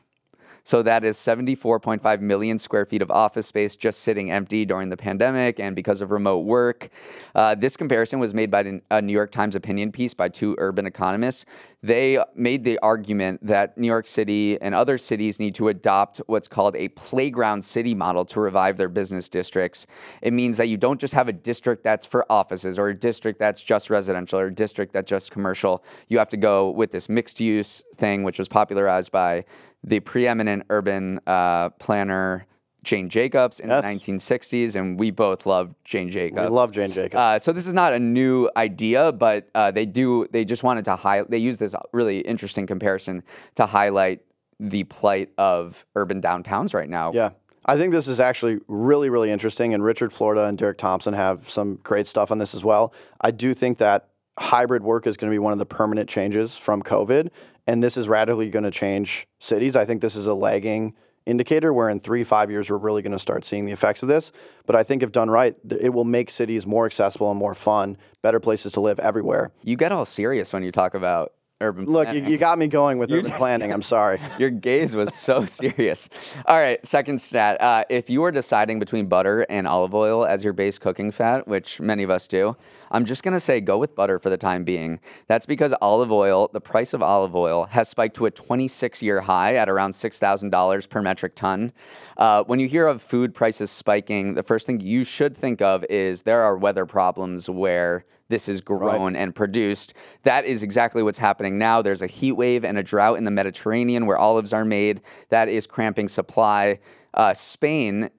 So 0.68 0.82
that 0.82 1.02
is 1.02 1.16
74.5 1.16 2.20
million 2.20 2.58
square 2.58 2.84
feet 2.84 3.00
of 3.00 3.10
office 3.10 3.46
space 3.46 3.74
just 3.74 4.00
sitting 4.00 4.30
empty 4.30 4.66
during 4.66 4.90
the 4.90 4.98
pandemic 4.98 5.58
and 5.58 5.74
because 5.74 6.02
of 6.02 6.10
remote 6.10 6.40
work. 6.40 6.90
Uh, 7.34 7.54
this 7.54 7.74
comparison 7.74 8.18
was 8.18 8.34
made 8.34 8.50
by 8.50 8.78
a 8.90 9.00
New 9.00 9.14
York 9.14 9.30
Times 9.30 9.54
opinion 9.54 9.92
piece 9.92 10.12
by 10.12 10.28
two 10.28 10.54
urban 10.58 10.84
economists. 10.84 11.46
They 11.82 12.22
made 12.34 12.64
the 12.64 12.78
argument 12.80 13.46
that 13.46 13.78
New 13.78 13.86
York 13.86 14.06
City 14.06 14.60
and 14.60 14.74
other 14.74 14.98
cities 14.98 15.40
need 15.40 15.54
to 15.54 15.68
adopt 15.68 16.18
what's 16.26 16.48
called 16.48 16.76
a 16.76 16.88
playground 16.88 17.64
city 17.64 17.94
model 17.94 18.26
to 18.26 18.40
revive 18.40 18.76
their 18.76 18.90
business 18.90 19.30
districts. 19.30 19.86
It 20.20 20.34
means 20.34 20.58
that 20.58 20.66
you 20.66 20.76
don't 20.76 21.00
just 21.00 21.14
have 21.14 21.28
a 21.28 21.32
district 21.32 21.82
that's 21.82 22.04
for 22.04 22.30
offices 22.30 22.78
or 22.78 22.88
a 22.88 22.94
district 22.94 23.38
that's 23.38 23.62
just 23.62 23.88
residential 23.88 24.38
or 24.38 24.46
a 24.48 24.54
district 24.54 24.92
that's 24.92 25.08
just 25.08 25.30
commercial. 25.30 25.82
You 26.08 26.18
have 26.18 26.28
to 26.28 26.36
go 26.36 26.68
with 26.68 26.90
this 26.90 27.08
mixed 27.08 27.40
use 27.40 27.82
thing, 27.96 28.22
which 28.22 28.38
was 28.38 28.48
popularized 28.48 29.12
by 29.12 29.46
the 29.84 30.00
preeminent 30.00 30.64
urban 30.70 31.20
uh, 31.26 31.70
planner 31.70 32.46
Jane 32.84 33.08
Jacobs 33.08 33.60
in 33.60 33.68
Yes. 33.68 33.82
the 33.84 33.88
1960s, 34.12 34.74
and 34.76 34.98
we 34.98 35.10
both 35.10 35.46
love 35.46 35.74
Jane 35.84 36.10
Jacobs. 36.10 36.40
We 36.42 36.48
love 36.48 36.72
Jane 36.72 36.90
Jacobs. 36.92 37.16
Uh, 37.18 37.38
so 37.38 37.52
this 37.52 37.66
is 37.66 37.74
not 37.74 37.92
a 37.92 37.98
new 37.98 38.48
idea, 38.56 39.12
but 39.12 39.48
uh, 39.54 39.70
they 39.70 39.84
do. 39.84 40.26
They 40.30 40.44
just 40.44 40.62
wanted 40.62 40.84
to 40.86 40.96
highlight. 40.96 41.30
They 41.30 41.38
use 41.38 41.58
this 41.58 41.74
really 41.92 42.20
interesting 42.20 42.66
comparison 42.66 43.22
to 43.56 43.66
highlight 43.66 44.20
the 44.60 44.84
plight 44.84 45.30
of 45.38 45.84
urban 45.96 46.22
downtowns 46.22 46.72
right 46.74 46.88
now. 46.88 47.12
Yeah. 47.12 47.30
I 47.66 47.76
think 47.76 47.92
this 47.92 48.08
is 48.08 48.18
actually 48.18 48.60
really, 48.66 49.10
really 49.10 49.30
interesting. 49.30 49.74
And 49.74 49.84
Richard 49.84 50.12
Florida 50.12 50.46
and 50.46 50.56
Derek 50.56 50.78
Thompson 50.78 51.12
have 51.12 51.50
some 51.50 51.76
great 51.82 52.06
stuff 52.06 52.30
on 52.30 52.38
this 52.38 52.54
as 52.54 52.64
well. 52.64 52.94
I 53.20 53.30
do 53.30 53.52
think 53.52 53.76
that 53.78 54.08
hybrid 54.38 54.82
work 54.82 55.06
is 55.06 55.16
going 55.18 55.30
to 55.30 55.34
be 55.34 55.38
one 55.38 55.52
of 55.52 55.58
the 55.58 55.66
permanent 55.66 56.08
changes 56.08 56.56
from 56.56 56.82
COVID. 56.82 57.28
And 57.68 57.84
this 57.84 57.98
is 57.98 58.08
radically 58.08 58.48
going 58.48 58.64
to 58.64 58.70
change 58.70 59.28
cities. 59.40 59.76
I 59.76 59.84
think 59.84 60.00
this 60.00 60.16
is 60.16 60.26
a 60.26 60.32
lagging 60.32 60.94
indicator 61.26 61.70
where 61.70 61.90
in 61.90 62.00
three, 62.00 62.24
five 62.24 62.50
years, 62.50 62.70
we're 62.70 62.78
really 62.78 63.02
going 63.02 63.12
to 63.12 63.18
start 63.18 63.44
seeing 63.44 63.66
the 63.66 63.72
effects 63.72 64.02
of 64.02 64.08
this. 64.08 64.32
But 64.64 64.74
I 64.74 64.82
think 64.82 65.02
if 65.02 65.12
done 65.12 65.28
right, 65.28 65.54
it 65.78 65.92
will 65.92 66.06
make 66.06 66.30
cities 66.30 66.66
more 66.66 66.86
accessible 66.86 67.30
and 67.30 67.38
more 67.38 67.54
fun, 67.54 67.98
better 68.22 68.40
places 68.40 68.72
to 68.72 68.80
live 68.80 68.98
everywhere. 68.98 69.52
You 69.62 69.76
get 69.76 69.92
all 69.92 70.06
serious 70.06 70.50
when 70.50 70.62
you 70.62 70.72
talk 70.72 70.94
about 70.94 71.34
urban. 71.60 71.86
Look, 71.86 72.12
you, 72.12 72.22
you 72.24 72.38
got 72.38 72.58
me 72.58 72.68
going 72.68 72.98
with 72.98 73.10
urban 73.12 73.30
planning. 73.32 73.72
I'm 73.72 73.82
sorry. 73.82 74.20
Your 74.38 74.50
gaze 74.50 74.94
was 74.94 75.14
so 75.14 75.44
serious. 75.44 76.08
All 76.46 76.56
right, 76.56 76.84
second 76.86 77.20
stat. 77.20 77.60
Uh, 77.60 77.84
if 77.88 78.08
you 78.08 78.22
are 78.24 78.30
deciding 78.30 78.78
between 78.78 79.06
butter 79.06 79.46
and 79.48 79.66
olive 79.66 79.94
oil 79.94 80.24
as 80.24 80.44
your 80.44 80.52
base 80.52 80.78
cooking 80.78 81.10
fat, 81.10 81.48
which 81.48 81.80
many 81.80 82.02
of 82.02 82.10
us 82.10 82.28
do, 82.28 82.56
I'm 82.90 83.04
just 83.04 83.22
going 83.22 83.34
to 83.34 83.40
say 83.40 83.60
go 83.60 83.78
with 83.78 83.94
butter 83.94 84.18
for 84.18 84.30
the 84.30 84.36
time 84.36 84.64
being. 84.64 85.00
That's 85.26 85.46
because 85.46 85.74
olive 85.80 86.12
oil, 86.12 86.48
the 86.52 86.60
price 86.60 86.94
of 86.94 87.02
olive 87.02 87.34
oil, 87.34 87.64
has 87.64 87.88
spiked 87.88 88.16
to 88.16 88.26
a 88.26 88.30
26 88.30 89.02
year 89.02 89.20
high 89.20 89.54
at 89.54 89.68
around 89.68 89.90
$6,000 89.90 90.88
per 90.88 91.02
metric 91.02 91.34
ton. 91.34 91.72
Uh, 92.16 92.44
when 92.44 92.60
you 92.60 92.68
hear 92.68 92.86
of 92.86 93.02
food 93.02 93.34
prices 93.34 93.70
spiking, 93.70 94.34
the 94.34 94.42
first 94.42 94.66
thing 94.66 94.80
you 94.80 95.04
should 95.04 95.36
think 95.36 95.60
of 95.60 95.84
is 95.90 96.22
there 96.22 96.42
are 96.42 96.56
weather 96.56 96.86
problems 96.86 97.48
where 97.50 98.04
this 98.28 98.48
is 98.48 98.60
grown 98.60 99.16
and 99.16 99.34
produced. 99.34 99.94
That 100.22 100.44
is 100.44 100.62
exactly 100.62 101.02
what's 101.02 101.18
happening 101.18 101.58
now. 101.58 101.82
There's 101.82 102.02
a 102.02 102.06
heat 102.06 102.32
wave 102.32 102.64
and 102.64 102.76
a 102.78 102.82
drought 102.82 103.18
in 103.18 103.24
the 103.24 103.30
Mediterranean 103.30 104.06
where 104.06 104.18
olives 104.18 104.52
are 104.52 104.64
made. 104.64 105.00
That 105.30 105.48
is 105.48 105.66
cramping 105.66 106.08
supply. 106.08 106.78
Uh, 107.14 107.32
Spain 107.32 108.10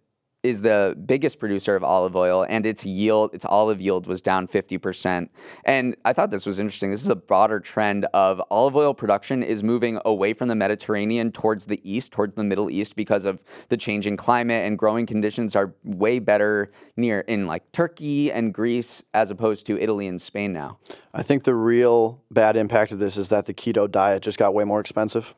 is 0.42 0.62
the 0.62 0.96
biggest 1.06 1.38
producer 1.38 1.76
of 1.76 1.84
olive 1.84 2.16
oil, 2.16 2.46
and 2.48 2.66
its 2.66 2.86
yield, 2.86 3.34
its 3.34 3.44
olive 3.46 3.82
yield, 3.82 4.08
was 4.08 4.22
down 4.22 4.48
50%. 4.48 5.28
And 5.66 5.96
I 6.06 6.14
thought 6.14 6.32
this 6.32 6.46
was 6.46 6.60
interesting. 6.60 6.92
This 6.92 7.02
is 7.02 7.10
a 7.10 7.16
broader 7.16 7.60
trend 7.60 8.06
of 8.14 8.42
olive 8.50 8.76
oil 8.76 8.94
production 8.94 9.44
is 9.44 9.64
moving 9.64 10.00
away 10.06 10.34
from 10.34 10.48
the 10.48 10.56
Mediterranean 10.56 11.34
towards 11.34 11.66
the 11.66 11.82
east, 11.84 12.14
towards 12.14 12.36
the 12.36 12.44
Middle 12.46 12.70
East, 12.70 12.96
because 12.96 13.26
of 13.26 13.44
the 13.68 13.76
changing 13.76 14.16
climate 14.16 14.66
and 14.66 14.78
growing 14.78 15.06
conditions 15.06 15.56
are 15.56 15.74
way 15.84 16.20
better 16.20 16.72
near 16.96 17.20
in 17.22 17.46
like 17.46 17.70
Turkey 17.74 18.32
and 18.32 18.54
Greece 18.54 19.04
as 19.14 19.32
opposed 19.32 19.66
to 19.66 19.78
Italy 19.78 20.08
and 20.08 20.22
Spain 20.22 20.54
now. 20.54 20.78
I 21.14 21.22
think 21.22 21.44
the 21.44 21.56
real 21.56 22.24
bad 22.32 22.56
impact 22.56 22.94
of 22.94 23.00
this 23.00 23.18
is 23.18 23.28
that 23.30 23.46
the 23.46 23.54
keto 23.54 23.92
diet 23.92 24.24
just 24.24 24.38
got 24.38 24.54
way 24.54 24.64
more 24.64 24.80
expensive. 24.80 25.34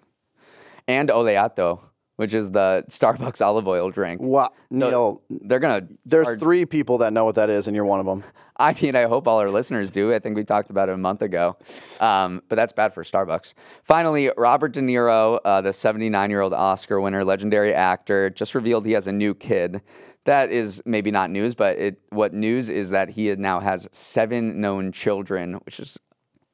And 0.88 1.10
oleato, 1.10 1.80
which 2.22 2.36
is 2.36 2.52
the 2.52 2.86
Starbucks 2.88 3.44
olive 3.46 3.68
oil 3.68 3.90
drink. 3.90 4.22
Wow, 4.22 4.52
No, 4.70 4.90
Neal, 4.90 5.22
they're 5.28 5.58
gonna. 5.60 5.88
there's 6.06 6.28
charge- 6.28 6.40
three 6.40 6.66
people 6.68 7.00
that 7.00 7.12
know 7.14 7.26
what 7.26 7.34
that 7.34 7.50
is, 7.50 7.66
and 7.66 7.76
you're 7.76 7.84
one 7.84 8.00
of 8.00 8.06
them. 8.06 8.24
I 8.58 8.76
mean, 8.80 8.96
I 8.96 9.06
hope 9.06 9.28
all 9.28 9.40
our 9.40 9.50
listeners 9.50 9.90
do. 9.90 10.14
I 10.14 10.20
think 10.20 10.36
we 10.36 10.44
talked 10.44 10.70
about 10.70 10.88
it 10.88 10.92
a 10.94 10.98
month 11.00 11.24
ago, 11.24 11.58
um, 12.00 12.44
but 12.48 12.58
that's 12.58 12.74
bad 12.74 12.94
for 12.94 13.02
Starbucks. 13.04 13.56
Finally, 13.84 14.30
Robert 14.38 14.72
De 14.74 14.82
Niro, 14.82 15.40
uh, 15.44 15.62
the 15.62 15.74
79 15.74 16.30
year 16.30 16.42
old 16.42 16.54
Oscar 16.54 17.02
winner, 17.02 17.26
legendary 17.26 17.74
actor, 17.74 18.30
just 18.30 18.54
revealed 18.54 18.86
he 18.86 18.92
has 18.92 19.08
a 19.08 19.12
new 19.12 19.34
kid. 19.34 19.82
That 20.26 20.52
is 20.52 20.80
maybe 20.86 21.10
not 21.10 21.32
news, 21.32 21.56
but 21.56 21.80
it, 21.80 22.00
what 22.12 22.36
news 22.36 22.70
is 22.70 22.92
that 22.92 23.10
he 23.10 23.36
now 23.36 23.62
has 23.62 23.90
seven 23.92 24.62
known 24.62 24.92
children, 24.92 25.54
which 25.66 25.80
is 25.80 25.98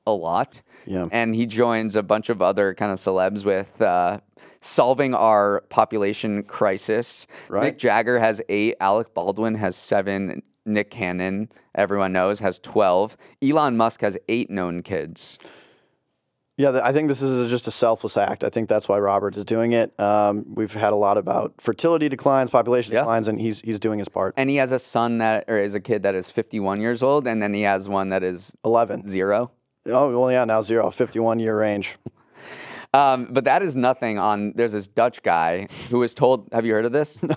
a 0.07 0.11
lot. 0.11 0.61
Yeah. 0.87 1.07
And 1.11 1.35
he 1.35 1.45
joins 1.45 1.95
a 1.95 2.01
bunch 2.01 2.29
of 2.29 2.41
other 2.41 2.73
kind 2.73 2.91
of 2.91 2.97
celebs 2.97 3.43
with 3.45 3.79
uh, 3.81 4.21
solving 4.61 5.13
our 5.13 5.61
population 5.69 6.43
crisis. 6.43 7.27
Right. 7.49 7.75
Mick 7.75 7.77
Jagger 7.77 8.17
has 8.17 8.41
eight. 8.49 8.75
Alec 8.79 9.13
Baldwin 9.13 9.55
has 9.55 9.75
seven. 9.75 10.41
Nick 10.65 10.89
Cannon, 10.91 11.49
everyone 11.75 12.11
knows, 12.11 12.39
has 12.39 12.59
12. 12.59 13.15
Elon 13.41 13.77
Musk 13.77 14.01
has 14.01 14.17
eight 14.27 14.49
known 14.49 14.81
kids. 14.83 15.37
Yeah, 16.57 16.81
I 16.83 16.91
think 16.91 17.07
this 17.07 17.21
is 17.21 17.49
just 17.51 17.67
a 17.67 17.71
selfless 17.71 18.17
act. 18.17 18.43
I 18.43 18.49
think 18.49 18.67
that's 18.67 18.89
why 18.89 18.97
Robert 18.97 19.37
is 19.37 19.45
doing 19.45 19.73
it. 19.73 19.97
Um, 19.99 20.43
we've 20.55 20.73
had 20.73 20.91
a 20.91 20.95
lot 20.95 21.17
about 21.17 21.53
fertility 21.59 22.09
declines, 22.09 22.49
population 22.49 22.93
Yeah. 22.93 23.01
declines, 23.01 23.27
and 23.27 23.39
he's 23.39 23.61
he's 23.61 23.79
doing 23.79 23.99
his 23.99 24.09
part. 24.09 24.33
And 24.37 24.49
he 24.49 24.55
has 24.55 24.71
a 24.71 24.79
son 24.79 25.19
that, 25.19 25.45
or 25.47 25.57
is 25.57 25.75
a 25.75 25.79
kid 25.79 26.01
that 26.03 26.15
is 26.15 26.31
51 26.31 26.81
years 26.81 27.03
old, 27.03 27.27
and 27.27 27.41
then 27.43 27.53
he 27.53 27.61
has 27.61 27.87
one 27.87 28.09
that 28.09 28.23
is 28.23 28.51
Eleven. 28.65 29.07
zero. 29.07 29.51
Oh 29.87 30.17
well, 30.17 30.31
yeah, 30.31 30.45
now 30.45 30.61
zero. 30.61 30.89
51 30.91 31.39
year 31.39 31.57
range. 31.57 31.97
Um, 32.93 33.27
but 33.31 33.43
that 33.45 33.61
is 33.61 33.75
nothing 33.75 34.17
on. 34.17 34.53
There's 34.55 34.71
this 34.71 34.87
Dutch 34.87 35.21
guy 35.23 35.67
who 35.89 35.99
was 35.99 36.13
told. 36.13 36.47
Have 36.51 36.65
you 36.65 36.73
heard 36.73 36.85
of 36.85 36.91
this? 36.91 37.21
No. 37.21 37.35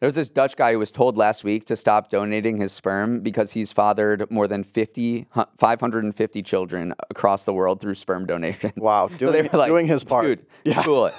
There's 0.00 0.16
this 0.16 0.30
Dutch 0.30 0.56
guy 0.56 0.72
who 0.72 0.80
was 0.80 0.90
told 0.90 1.16
last 1.16 1.44
week 1.44 1.64
to 1.66 1.76
stop 1.76 2.10
donating 2.10 2.56
his 2.56 2.72
sperm 2.72 3.20
because 3.20 3.52
he's 3.52 3.70
fathered 3.70 4.28
more 4.32 4.48
than 4.48 4.64
50, 4.64 5.26
550 5.58 6.42
children 6.42 6.92
across 7.08 7.44
the 7.44 7.52
world 7.52 7.80
through 7.80 7.94
sperm 7.94 8.26
donations. 8.26 8.72
Wow, 8.76 9.06
So 9.18 9.30
they 9.30 9.42
doing- 9.42 9.50
were 9.52 9.58
like, 9.60 9.68
doing 9.68 9.86
his 9.86 10.02
part. 10.02 10.24
Dude, 10.24 10.46
Yeah. 10.64 10.82
cool 10.82 11.06
it. 11.06 11.14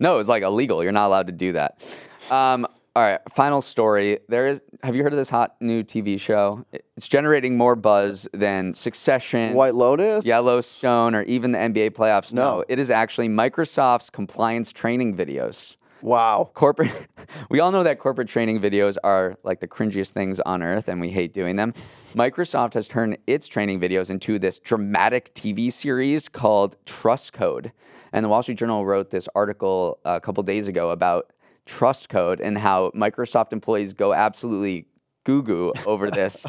No, 0.00 0.18
it's 0.18 0.28
like 0.28 0.42
illegal. 0.42 0.82
You're 0.82 0.92
not 0.92 1.06
allowed 1.06 1.28
to 1.28 1.32
do 1.32 1.52
that. 1.52 1.98
Um, 2.30 2.66
all 2.96 3.02
right, 3.02 3.20
final 3.30 3.60
story. 3.60 4.20
There 4.26 4.48
is. 4.48 4.62
Have 4.82 4.96
you 4.96 5.02
heard 5.02 5.12
of 5.12 5.18
this 5.18 5.28
hot 5.28 5.56
new 5.60 5.84
TV 5.84 6.18
show? 6.18 6.64
It's 6.96 7.06
generating 7.06 7.54
more 7.54 7.76
buzz 7.76 8.26
than 8.32 8.72
Succession. 8.72 9.52
White 9.52 9.74
Lotus. 9.74 10.24
Yellowstone 10.24 11.14
or 11.14 11.20
even 11.24 11.52
the 11.52 11.58
NBA 11.58 11.90
playoffs. 11.90 12.32
No. 12.32 12.56
No, 12.56 12.64
it 12.70 12.78
is 12.78 12.88
actually 12.88 13.28
Microsoft's 13.28 14.08
compliance 14.08 14.72
training 14.72 15.14
videos. 15.14 15.76
Wow. 16.00 16.50
Corporate, 16.54 17.06
we 17.50 17.60
all 17.60 17.70
know 17.70 17.82
that 17.82 17.98
corporate 17.98 18.28
training 18.28 18.60
videos 18.60 18.96
are 19.04 19.36
like 19.42 19.60
the 19.60 19.68
cringiest 19.68 20.12
things 20.12 20.40
on 20.40 20.62
earth 20.62 20.88
and 20.88 20.98
we 20.98 21.10
hate 21.10 21.34
doing 21.34 21.56
them. 21.56 21.74
Microsoft 22.14 22.72
has 22.74 22.88
turned 22.88 23.18
its 23.26 23.46
training 23.46 23.78
videos 23.78 24.08
into 24.08 24.38
this 24.38 24.58
dramatic 24.58 25.34
TV 25.34 25.70
series 25.70 26.30
called 26.30 26.76
Trust 26.86 27.34
Code. 27.34 27.72
And 28.12 28.24
the 28.24 28.30
Wall 28.30 28.42
Street 28.42 28.56
Journal 28.56 28.86
wrote 28.86 29.10
this 29.10 29.28
article 29.34 29.98
uh, 30.06 30.14
a 30.16 30.20
couple 30.20 30.42
days 30.42 30.68
ago 30.68 30.90
about 30.90 31.32
Trust 31.66 32.08
Code 32.08 32.40
and 32.40 32.56
how 32.58 32.90
Microsoft 32.94 33.52
employees 33.52 33.92
go 33.92 34.12
absolutely 34.14 34.86
goo 35.24 35.42
goo 35.42 35.72
over 35.86 36.08
this 36.08 36.46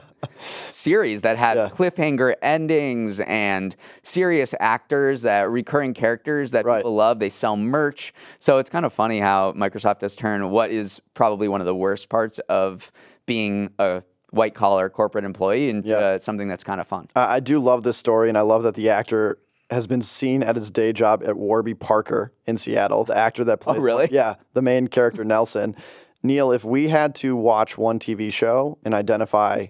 series 0.69 1.23
that 1.23 1.37
has 1.37 1.57
Yeah. 1.57 1.69
cliffhanger 1.69 2.35
endings 2.43 3.19
and 3.21 3.75
serious 4.03 4.53
actors 4.59 5.23
that 5.23 5.49
recurring 5.49 5.93
characters 5.95 6.51
that 6.51 6.63
Right. 6.65 6.77
people 6.77 6.93
love. 6.95 7.17
They 7.19 7.29
sell 7.29 7.57
merch. 7.57 8.13
So 8.39 8.59
it's 8.59 8.69
kind 8.69 8.85
of 8.85 8.93
funny 8.93 9.19
how 9.19 9.53
Microsoft 9.53 10.01
has 10.01 10.15
turned 10.15 10.51
what 10.51 10.69
is 10.69 11.01
probably 11.15 11.47
one 11.47 11.59
of 11.59 11.65
the 11.65 11.75
worst 11.75 12.09
parts 12.09 12.37
of 12.49 12.91
being 13.25 13.71
a 13.79 14.03
white 14.29 14.53
collar 14.53 14.89
corporate 14.89 15.23
employee 15.25 15.69
into 15.69 15.89
Yeah. 15.89 16.17
something 16.17 16.47
that's 16.47 16.63
kind 16.63 16.79
of 16.79 16.85
fun. 16.87 17.07
I 17.15 17.37
I 17.37 17.39
do 17.39 17.57
love 17.59 17.81
this 17.83 17.97
story, 17.97 18.29
and 18.29 18.37
I 18.37 18.41
love 18.41 18.61
that 18.63 18.75
the 18.75 18.89
actor 18.89 19.39
has 19.69 19.87
been 19.87 20.01
seen 20.01 20.43
at 20.43 20.55
his 20.55 20.71
day 20.71 20.93
job 20.93 21.23
at 21.25 21.35
Warby 21.37 21.73
Parker 21.73 22.31
in 22.45 22.57
Seattle. 22.57 23.03
The 23.03 23.17
actor 23.17 23.43
that 23.45 23.59
plays, 23.59 23.77
Oh, 23.79 23.81
really? 23.81 24.07
yeah, 24.11 24.35
the 24.53 24.61
main 24.61 24.87
character 24.87 25.23
Nelson. 25.23 25.75
Neal, 26.23 26.51
if 26.51 26.63
we 26.65 26.87
had 26.89 27.13
to 27.15 27.35
watch 27.35 27.77
one 27.77 27.99
TV 27.99 28.31
show 28.31 28.77
and 28.83 28.93
identify 28.93 29.67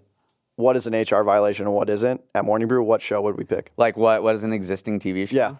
what 0.56 0.76
is 0.76 0.88
an 0.88 0.94
HR 0.94 1.24
violation 1.24 1.66
and 1.66 1.76
what 1.76 1.90
isn't 1.90 2.22
at 2.34 2.46
Morning 2.46 2.68
Brew, 2.68 2.84
what 2.84 3.02
show 3.02 3.22
would 3.22 3.38
we 3.38 3.44
pick? 3.44 3.72
Like 3.78 3.98
what? 3.98 4.24
What 4.24 4.34
is 4.36 4.44
an 4.44 4.54
existing 4.54 5.00
TV 5.00 5.28
show? 5.28 5.36
Yeah, 5.36 5.52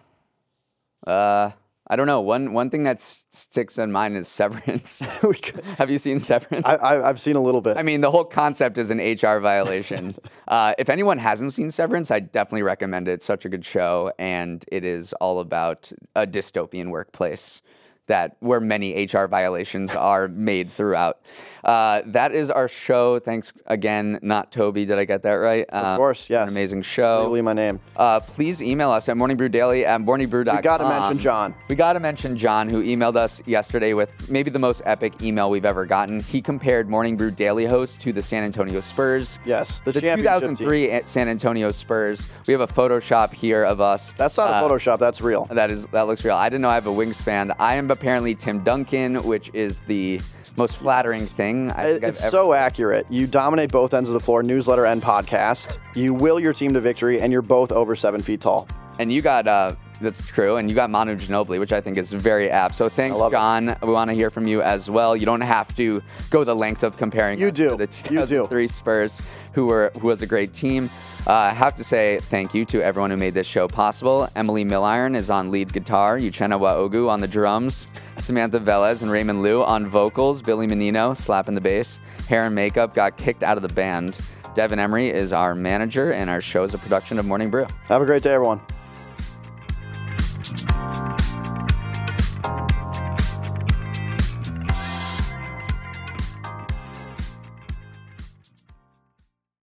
Uh, 1.06 1.50
I 1.90 1.96
don't 1.96 2.06
know. 2.06 2.20
One 2.20 2.52
one 2.52 2.68
thing 2.68 2.82
that 2.82 3.00
sticks 3.00 3.78
in 3.78 3.90
mind 3.90 4.16
is 4.16 4.28
Severance. 4.28 5.00
Have 5.78 5.90
you 5.90 5.98
seen 5.98 6.18
Severance? 6.20 6.64
I, 6.66 6.74
I, 6.76 7.08
I've 7.08 7.20
seen 7.20 7.36
a 7.36 7.40
little 7.40 7.60
bit. 7.60 7.76
I 7.76 7.82
mean, 7.82 8.02
the 8.02 8.10
whole 8.10 8.24
concept 8.24 8.76
is 8.76 8.90
an 8.90 8.98
HR 8.98 9.38
violation. 9.38 10.14
uh, 10.48 10.74
if 10.78 10.90
anyone 10.90 11.18
hasn't 11.18 11.54
seen 11.54 11.70
Severance, 11.70 12.10
I 12.10 12.20
definitely 12.20 12.62
recommend 12.62 13.08
it. 13.08 13.12
It's 13.12 13.24
such 13.24 13.44
a 13.44 13.48
good 13.48 13.64
show, 13.64 14.12
and 14.18 14.64
it 14.70 14.84
is 14.84 15.12
all 15.14 15.40
about 15.40 15.90
a 16.14 16.26
dystopian 16.26 16.90
workplace 16.90 17.62
that 18.08 18.36
where 18.40 18.60
many 18.60 19.06
HR 19.06 19.26
violations 19.26 19.94
are 19.94 20.28
made 20.28 20.70
throughout. 20.70 21.20
Uh, 21.64 22.02
that 22.06 22.32
is 22.32 22.50
our 22.50 22.68
show. 22.68 23.18
Thanks 23.18 23.52
again, 23.66 24.18
not 24.22 24.50
Toby. 24.52 24.84
Did 24.84 24.98
I 24.98 25.04
get 25.04 25.22
that 25.22 25.32
right? 25.34 25.66
Of 25.70 25.96
course, 25.96 26.28
yes. 26.30 26.50
Amazing 26.50 26.82
show. 26.82 27.22
Legally 27.22 27.42
my 27.42 27.52
name. 27.52 27.80
Uh, 27.96 28.20
please 28.20 28.62
email 28.62 28.90
us 28.90 29.08
at 29.08 29.16
morningbrewdaily 29.16 29.84
at 29.84 30.00
morningbrew.com. 30.00 30.56
We 30.56 30.62
got 30.62 30.78
to 30.78 30.88
mention 30.88 31.18
John. 31.18 31.54
We 31.68 31.76
got 31.76 31.92
to 31.94 32.00
mention 32.00 32.36
John, 32.36 32.68
who 32.68 32.82
emailed 32.82 33.16
us 33.16 33.46
yesterday 33.46 33.92
with 33.92 34.30
maybe 34.30 34.50
the 34.50 34.58
most 34.58 34.82
epic 34.84 35.20
email 35.22 35.50
we've 35.50 35.64
ever 35.66 35.84
gotten. 35.84 36.20
He 36.20 36.40
compared 36.40 36.88
Morning 36.88 37.16
Brew 37.16 37.30
Daily 37.30 37.66
host 37.66 38.00
to 38.02 38.12
the 38.12 38.22
San 38.22 38.44
Antonio 38.44 38.80
Spurs. 38.80 39.38
Yes, 39.44 39.80
the, 39.80 39.92
The 39.92 40.00
championship 40.00 40.40
team. 40.40 40.56
2003 40.56 41.00
San 41.04 41.28
Antonio 41.28 41.70
Spurs. 41.70 42.32
We 42.46 42.52
have 42.52 42.62
a 42.62 42.66
Photoshop 42.66 43.32
here 43.34 43.64
of 43.64 43.80
us. 43.80 44.12
That's 44.16 44.36
not 44.38 44.50
a 44.50 44.54
Uh, 44.54 44.68
Photoshop. 44.68 44.98
That's 44.98 45.20
real. 45.20 45.44
That 45.50 45.70
is 45.70 45.86
that 45.92 46.06
looks 46.06 46.24
real. 46.24 46.36
I 46.36 46.48
didn't 46.48 46.62
know 46.62 46.70
I 46.70 46.74
have 46.74 46.86
a 46.86 46.90
wingspan. 46.90 47.54
I 47.58 47.74
am 47.74 47.86
apparently 47.98 48.34
Tim 48.34 48.62
Duncan, 48.62 49.16
which 49.24 49.50
is 49.52 49.80
the 49.80 50.20
most 50.56 50.76
flattering 50.76 51.26
thing 51.26 51.70
I 51.72 51.92
think 51.92 52.04
it's 52.04 52.30
so 52.30 52.52
accurate. 52.52 53.06
You 53.10 53.26
dominate 53.26 53.70
both 53.70 53.92
ends 53.92 54.08
of 54.08 54.12
the 54.12 54.20
floor, 54.20 54.42
newsletter 54.42 54.86
and 54.86 55.02
podcast. 55.02 55.78
You 55.94 56.14
will 56.14 56.38
your 56.38 56.52
team 56.52 56.72
to 56.74 56.80
victory, 56.80 57.20
and 57.20 57.32
you're 57.32 57.42
both 57.42 57.72
over 57.72 57.94
seven 57.96 58.22
feet 58.22 58.40
tall. 58.40 58.68
And 59.00 59.12
you 59.12 59.20
got 59.20 59.46
uh 59.46 59.72
that's 59.98 60.26
true, 60.26 60.56
and 60.56 60.68
you 60.68 60.74
got 60.74 60.90
Manu 60.90 61.14
Ginobili, 61.16 61.58
which 61.58 61.72
I 61.72 61.80
think 61.80 61.96
is 61.96 62.12
very 62.12 62.50
apt. 62.50 62.74
So 62.74 62.88
thanks, 62.88 63.16
love 63.16 63.32
it. 63.32 63.86
We 63.86 63.92
want 63.92 64.08
to 64.10 64.14
hear 64.14 64.30
from 64.30 64.46
you 64.46 64.62
as 64.62 64.88
well. 64.90 65.16
You 65.16 65.26
don't 65.26 65.40
have 65.40 65.74
to 65.76 66.02
go 66.30 66.44
the 66.44 66.54
lengths 66.54 66.82
of 66.82 66.96
comparing. 66.96 67.38
You 67.38 67.50
do. 67.50 67.70
To 67.70 67.76
the 67.76 67.82
You 68.10 68.20
do. 68.20 68.26
2003 68.26 68.66
Spurs, 68.66 69.22
who 69.52 69.66
were 69.66 69.90
who 70.00 70.06
was 70.06 70.22
a 70.22 70.26
great 70.26 70.52
team. 70.52 70.88
Uh, 71.26 71.32
I 71.32 71.50
have 71.50 71.74
to 71.76 71.84
say 71.84 72.18
thank 72.22 72.54
you 72.54 72.64
to 72.66 72.82
everyone 72.82 73.10
who 73.10 73.16
made 73.16 73.34
this 73.34 73.46
show 73.46 73.68
possible. 73.68 74.28
Emily 74.36 74.64
Milliron 74.64 75.14
is 75.16 75.30
on 75.30 75.50
lead 75.50 75.72
guitar, 75.72 76.18
Uchenna 76.18 76.58
Waogu 76.58 77.08
on 77.08 77.20
the 77.20 77.28
drums, 77.28 77.86
Samantha 78.18 78.60
Velez 78.60 79.02
and 79.02 79.10
Raymond 79.10 79.42
Liu 79.42 79.62
on 79.62 79.86
vocals, 79.86 80.40
Billy 80.42 80.66
Menino 80.66 81.12
slapping 81.12 81.54
the 81.54 81.60
bass. 81.60 82.00
Hair 82.28 82.44
and 82.46 82.54
makeup 82.54 82.94
got 82.94 83.16
kicked 83.16 83.42
out 83.42 83.56
of 83.56 83.62
the 83.62 83.72
band. 83.74 84.18
Devin 84.54 84.78
Emery 84.78 85.08
is 85.08 85.32
our 85.32 85.54
manager, 85.54 86.12
and 86.12 86.28
our 86.28 86.40
show 86.40 86.64
is 86.64 86.74
a 86.74 86.78
production 86.78 87.18
of 87.18 87.26
Morning 87.26 87.50
Brew. 87.50 87.66
Have 87.84 88.02
a 88.02 88.06
great 88.06 88.22
day, 88.22 88.32
everyone. 88.32 88.60